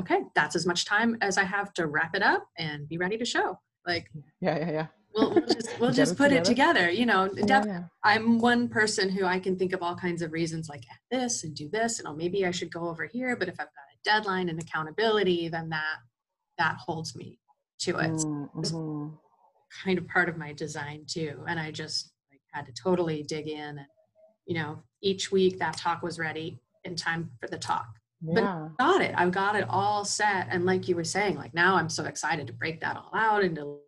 okay, 0.00 0.20
that's 0.34 0.56
as 0.56 0.66
much 0.66 0.84
time 0.84 1.16
as 1.20 1.38
I 1.38 1.44
have 1.44 1.72
to 1.74 1.86
wrap 1.86 2.14
it 2.14 2.22
up 2.22 2.46
and 2.58 2.88
be 2.88 2.98
ready 2.98 3.16
to 3.18 3.24
show. 3.24 3.58
Like, 3.86 4.10
yeah, 4.40 4.58
yeah, 4.58 4.70
yeah. 4.70 4.86
we'll, 5.14 5.30
we'll 5.34 5.46
just 5.46 5.80
we'll 5.80 5.92
just 5.92 6.16
put 6.16 6.28
together. 6.28 6.40
it 6.40 6.44
together. 6.44 6.90
You 6.90 7.06
know, 7.06 7.30
yeah, 7.34 7.64
yeah. 7.64 7.82
I'm 8.04 8.38
one 8.38 8.68
person 8.68 9.08
who 9.08 9.24
I 9.24 9.38
can 9.38 9.56
think 9.56 9.72
of 9.72 9.82
all 9.82 9.96
kinds 9.96 10.22
of 10.22 10.32
reasons, 10.32 10.68
like 10.68 10.84
this 11.10 11.44
and 11.44 11.54
do 11.54 11.68
this, 11.68 11.98
and 11.98 12.08
oh, 12.08 12.14
maybe 12.14 12.46
I 12.46 12.50
should 12.50 12.72
go 12.72 12.88
over 12.88 13.06
here. 13.06 13.36
But 13.36 13.48
if 13.48 13.54
I've 13.54 13.66
got 13.66 13.66
a 13.66 13.98
deadline 14.04 14.48
and 14.48 14.60
accountability, 14.60 15.48
then 15.48 15.68
that 15.70 15.96
that 16.58 16.76
holds 16.76 17.14
me 17.14 17.38
to 17.80 17.98
it. 17.98 18.10
Mm-hmm. 18.10 18.64
So 18.64 19.18
kind 19.84 19.98
of 19.98 20.08
part 20.08 20.28
of 20.28 20.36
my 20.36 20.52
design 20.52 21.04
too, 21.06 21.44
and 21.48 21.60
I 21.60 21.70
just 21.70 22.12
like 22.30 22.40
had 22.52 22.66
to 22.66 22.72
totally 22.72 23.22
dig 23.22 23.48
in 23.48 23.78
and 23.78 23.86
you 24.46 24.54
know 24.54 24.82
each 25.02 25.30
week 25.30 25.58
that 25.58 25.76
talk 25.76 26.02
was 26.02 26.18
ready 26.18 26.58
in 26.84 26.96
time 26.96 27.30
for 27.40 27.48
the 27.48 27.58
talk 27.58 27.86
yeah. 28.26 28.68
but 28.78 28.78
got 28.78 29.00
it 29.00 29.14
i've 29.16 29.32
got 29.32 29.56
it 29.56 29.64
all 29.68 30.04
set 30.04 30.46
and 30.50 30.64
like 30.64 30.88
you 30.88 30.96
were 30.96 31.04
saying 31.04 31.36
like 31.36 31.54
now 31.54 31.74
i'm 31.76 31.88
so 31.88 32.04
excited 32.04 32.46
to 32.46 32.52
break 32.52 32.80
that 32.80 32.96
all 32.96 33.10
out 33.14 33.44
into 33.44 33.78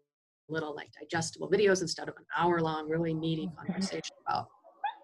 little 0.49 0.75
like 0.75 0.89
digestible 0.99 1.51
videos 1.51 1.83
instead 1.83 2.09
of 2.09 2.17
an 2.17 2.25
hour 2.37 2.61
long 2.61 2.89
really 2.89 3.15
meaty 3.15 3.51
conversation 3.67 4.17
about 4.27 4.49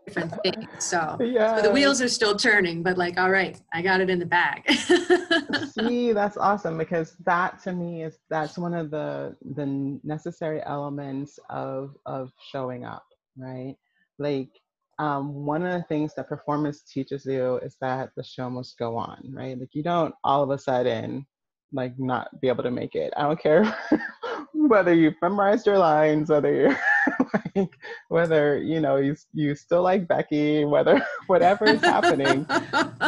different 0.06 0.34
things 0.42 0.68
so, 0.78 1.16
yeah. 1.20 1.56
so 1.56 1.62
the 1.62 1.70
wheels 1.70 2.02
are 2.02 2.08
still 2.08 2.36
turning 2.36 2.82
but 2.82 2.98
like 2.98 3.18
all 3.18 3.30
right 3.30 3.60
i 3.72 3.80
got 3.80 4.02
it 4.02 4.10
in 4.10 4.18
the 4.18 4.26
bag 4.26 4.62
see 5.78 6.12
that's 6.12 6.36
awesome 6.36 6.76
because 6.76 7.16
that 7.24 7.62
to 7.62 7.72
me 7.72 8.02
is 8.02 8.18
that's 8.28 8.58
one 8.58 8.74
of 8.74 8.90
the 8.90 9.34
the 9.54 9.98
necessary 10.04 10.62
elements 10.66 11.38
of 11.48 11.94
of 12.04 12.30
showing 12.52 12.84
up 12.84 13.04
right 13.38 13.76
like 14.18 14.50
um, 14.98 15.32
one 15.46 15.64
of 15.64 15.72
the 15.72 15.86
things 15.88 16.14
that 16.14 16.28
performance 16.28 16.82
teaches 16.82 17.26
you 17.26 17.58
is 17.58 17.76
that 17.80 18.10
the 18.16 18.24
show 18.24 18.48
must 18.50 18.78
go 18.78 18.96
on, 18.96 19.30
right? 19.32 19.58
Like 19.58 19.74
you 19.74 19.82
don't 19.82 20.14
all 20.24 20.42
of 20.42 20.50
a 20.50 20.58
sudden 20.58 21.26
like 21.72 21.98
not 21.98 22.40
be 22.40 22.48
able 22.48 22.62
to 22.62 22.70
make 22.70 22.94
it. 22.94 23.12
I 23.16 23.22
don't 23.22 23.40
care 23.40 23.76
whether 24.54 24.94
you've 24.94 25.14
memorized 25.20 25.66
your 25.66 25.78
lines, 25.78 26.30
whether 26.30 26.52
you're 26.54 26.78
like 27.56 27.76
whether 28.08 28.58
you 28.58 28.80
know 28.80 28.96
you 28.96 29.16
you 29.32 29.54
still 29.54 29.82
like 29.82 30.06
Becky, 30.06 30.64
whether 30.64 31.04
whatever 31.26 31.64
is 31.64 31.80
happening, 31.80 32.46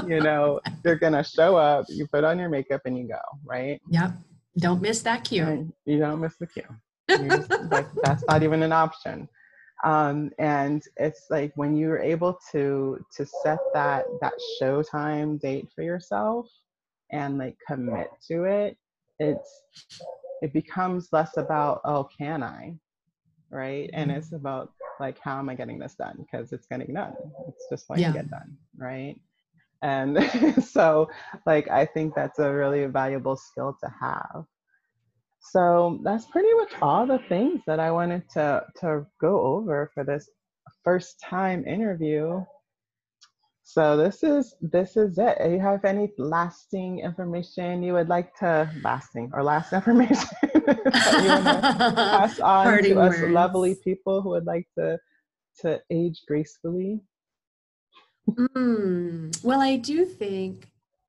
you 0.07 0.21
know 0.21 0.61
you're 0.85 0.97
gonna 0.97 1.25
show 1.25 1.57
up. 1.57 1.87
You 1.89 2.07
put 2.09 2.25
on 2.25 2.39
your 2.39 2.49
makeup 2.49 2.83
and 2.85 2.99
you 2.99 3.09
go, 3.09 3.21
right? 3.45 3.81
Yep. 3.91 4.13
Don't 4.59 4.83
miss 4.83 5.03
that 5.03 5.25
cue. 5.25 5.45
And 5.45 5.73
you 5.85 5.99
don't 5.99 6.21
miss 6.21 6.37
the 6.39 6.47
cue. 6.47 6.65
Just, 7.09 7.51
like 7.71 7.87
that's 8.03 8.25
not 8.27 8.43
even 8.43 8.63
an 8.63 8.73
option 8.73 9.29
um, 9.85 10.31
and 10.39 10.83
it's 10.97 11.27
like 11.31 11.53
when 11.55 11.77
you're 11.77 11.99
able 11.99 12.39
to 12.53 13.05
to 13.15 13.27
set 13.27 13.59
that 13.75 14.05
that 14.21 14.33
showtime 14.61 15.41
date 15.41 15.69
for 15.75 15.83
yourself 15.83 16.49
and 17.13 17.39
like 17.39 17.57
commit 17.67 18.09
to 18.27 18.45
it 18.45 18.77
it's 19.19 19.63
it 20.43 20.53
becomes 20.53 21.09
less 21.13 21.37
about 21.37 21.81
oh 21.85 22.09
can 22.19 22.43
i? 22.43 22.75
Right? 23.51 23.89
And 23.93 24.11
mm-hmm. 24.11 24.19
it's 24.19 24.33
about 24.33 24.73
like 24.99 25.19
how 25.19 25.39
am 25.39 25.49
i 25.49 25.55
getting 25.55 25.79
this 25.79 25.95
done? 25.95 26.17
Because 26.19 26.53
it's 26.53 26.67
getting 26.67 26.95
done. 26.95 27.15
It's 27.49 27.67
just 27.71 27.87
going 27.89 28.01
yeah. 28.01 28.09
to 28.09 28.15
get 28.15 28.31
done 28.31 28.57
right? 28.77 29.17
And 29.83 30.19
so 30.65 31.09
like 31.45 31.69
i 31.69 31.85
think 31.85 32.15
that's 32.15 32.39
a 32.39 32.53
really 32.53 32.87
valuable 32.87 33.37
skill 33.37 33.77
to 33.83 33.93
have 34.01 34.45
so 35.51 36.01
that's 36.03 36.27
pretty 36.27 36.53
much 36.55 36.73
all 36.83 37.07
the 37.07 37.21
things 37.29 37.61
that 37.67 37.81
I 37.81 37.91
wanted 37.91 38.29
to, 38.31 38.65
to 38.81 39.07
go 39.21 39.41
over 39.41 39.91
for 39.95 40.05
this 40.05 40.29
first 40.83 41.21
time 41.21 41.67
interview. 41.67 42.45
So 43.63 43.97
this 43.97 44.23
is 44.23 44.55
this 44.61 44.97
is 44.97 45.19
it. 45.19 45.39
Do 45.43 45.51
you 45.51 45.59
have 45.59 45.85
any 45.85 46.13
lasting 46.19 47.01
information 47.01 47.83
you 47.83 47.95
would 47.95 48.09
like 48.09 48.35
to 48.37 48.71
lasting 48.83 49.31
or 49.35 49.43
last 49.43 49.73
information 49.81 50.29
that 50.53 50.77
you 51.25 51.95
pass 51.97 52.39
on 52.41 52.83
to 52.83 52.95
words. 52.95 53.17
us 53.17 53.23
lovely 53.31 53.77
people 53.83 54.23
who 54.23 54.31
would 54.31 54.47
like 54.47 54.69
to 54.79 54.99
to 55.63 55.81
age 55.91 56.23
gracefully? 56.29 57.01
Mm, 58.31 59.45
well, 59.45 59.61
I 59.61 59.77
do 59.77 60.05
think 60.05 60.69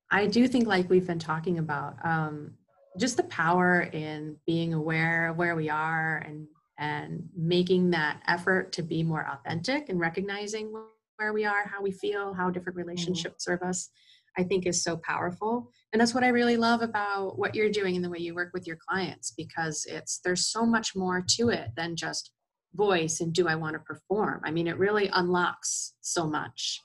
I 0.10 0.26
do 0.26 0.48
think 0.48 0.68
like 0.68 0.90
we've 0.90 1.08
been 1.08 1.20
talking 1.20 1.60
about. 1.60 2.04
Um, 2.04 2.57
just 2.98 3.18
the 3.18 3.24
power 3.24 3.82
in 3.82 4.38
being 4.46 4.74
aware 4.74 5.30
of 5.30 5.38
where 5.38 5.56
we 5.56 5.70
are 5.70 6.18
and 6.26 6.48
and 6.80 7.28
making 7.36 7.90
that 7.90 8.22
effort 8.28 8.72
to 8.72 8.84
be 8.84 9.02
more 9.04 9.28
authentic 9.28 9.90
and 9.90 10.00
recognizing 10.00 10.72
where 11.18 11.34
we 11.34 11.46
are 11.46 11.68
how 11.68 11.82
we 11.82 11.92
feel 11.92 12.34
how 12.34 12.50
different 12.50 12.78
mm-hmm. 12.78 12.88
relationships 12.88 13.46
serve 13.46 13.62
us 13.62 13.90
i 14.38 14.44
think 14.44 14.66
is 14.66 14.84
so 14.84 14.98
powerful 14.98 15.72
and 15.92 16.00
that's 16.00 16.14
what 16.14 16.24
i 16.24 16.28
really 16.28 16.58
love 16.58 16.82
about 16.82 17.38
what 17.38 17.56
you're 17.56 17.72
doing 17.72 17.96
and 17.96 18.06
the 18.06 18.10
way 18.10 18.20
you 18.20 18.36
work 18.36 18.52
with 18.54 18.68
your 18.68 18.78
clients 18.88 19.34
because 19.36 19.86
it's 19.90 20.20
there's 20.24 20.48
so 20.48 20.66
much 20.66 20.96
more 20.96 21.24
to 21.28 21.50
it 21.50 21.70
than 21.76 21.96
just 21.96 22.32
voice 22.76 23.22
and 23.22 23.34
do 23.34 23.48
i 23.48 23.56
want 23.56 23.74
to 23.74 23.80
perform 23.80 24.42
i 24.46 24.52
mean 24.52 24.68
it 24.68 24.78
really 24.78 25.10
unlocks 25.14 25.94
so 26.02 26.28
much 26.28 26.80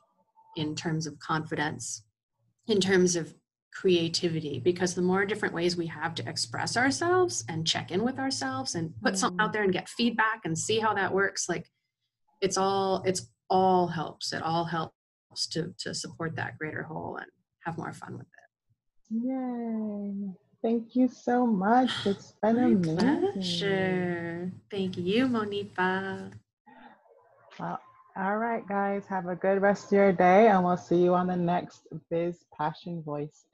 in 0.56 0.74
terms 0.74 1.06
of 1.06 1.18
confidence 1.18 2.04
in 2.68 2.80
terms 2.80 3.16
of 3.16 3.34
creativity 3.72 4.58
because 4.58 4.94
the 4.94 5.02
more 5.02 5.24
different 5.24 5.54
ways 5.54 5.76
we 5.76 5.86
have 5.86 6.14
to 6.14 6.28
express 6.28 6.76
ourselves 6.76 7.44
and 7.48 7.66
check 7.66 7.90
in 7.90 8.04
with 8.04 8.18
ourselves 8.18 8.74
and 8.74 8.92
put 9.02 9.16
something 9.18 9.40
out 9.40 9.50
mm. 9.50 9.52
there 9.54 9.62
and 9.62 9.72
get 9.72 9.88
feedback 9.88 10.42
and 10.44 10.56
see 10.58 10.78
how 10.78 10.92
that 10.94 11.12
works 11.12 11.48
like 11.48 11.66
it's 12.40 12.58
all 12.58 13.02
it's 13.06 13.28
all 13.48 13.86
helps. 13.86 14.32
It 14.32 14.42
all 14.42 14.64
helps 14.64 15.46
to 15.52 15.74
to 15.78 15.94
support 15.94 16.36
that 16.36 16.58
greater 16.58 16.82
whole 16.82 17.16
and 17.16 17.26
have 17.64 17.78
more 17.78 17.92
fun 17.92 18.18
with 18.18 18.26
it. 18.26 19.28
Yay. 19.28 20.34
Thank 20.62 20.94
you 20.94 21.08
so 21.08 21.46
much. 21.46 21.90
It's 22.06 22.32
been 22.42 22.56
My 22.56 22.62
amazing. 22.62 22.96
pleasure. 22.96 24.52
thank 24.70 24.96
you 24.96 25.26
monifa. 25.28 26.32
Well 27.58 27.80
all 28.14 28.36
right, 28.36 28.66
guys, 28.68 29.06
have 29.06 29.26
a 29.26 29.34
good 29.34 29.62
rest 29.62 29.86
of 29.86 29.92
your 29.92 30.12
day, 30.12 30.48
and 30.48 30.62
we'll 30.62 30.76
see 30.76 31.02
you 31.02 31.14
on 31.14 31.26
the 31.26 31.36
next 31.36 31.86
Biz 32.10 32.44
Passion 32.54 33.02
Voice 33.02 33.46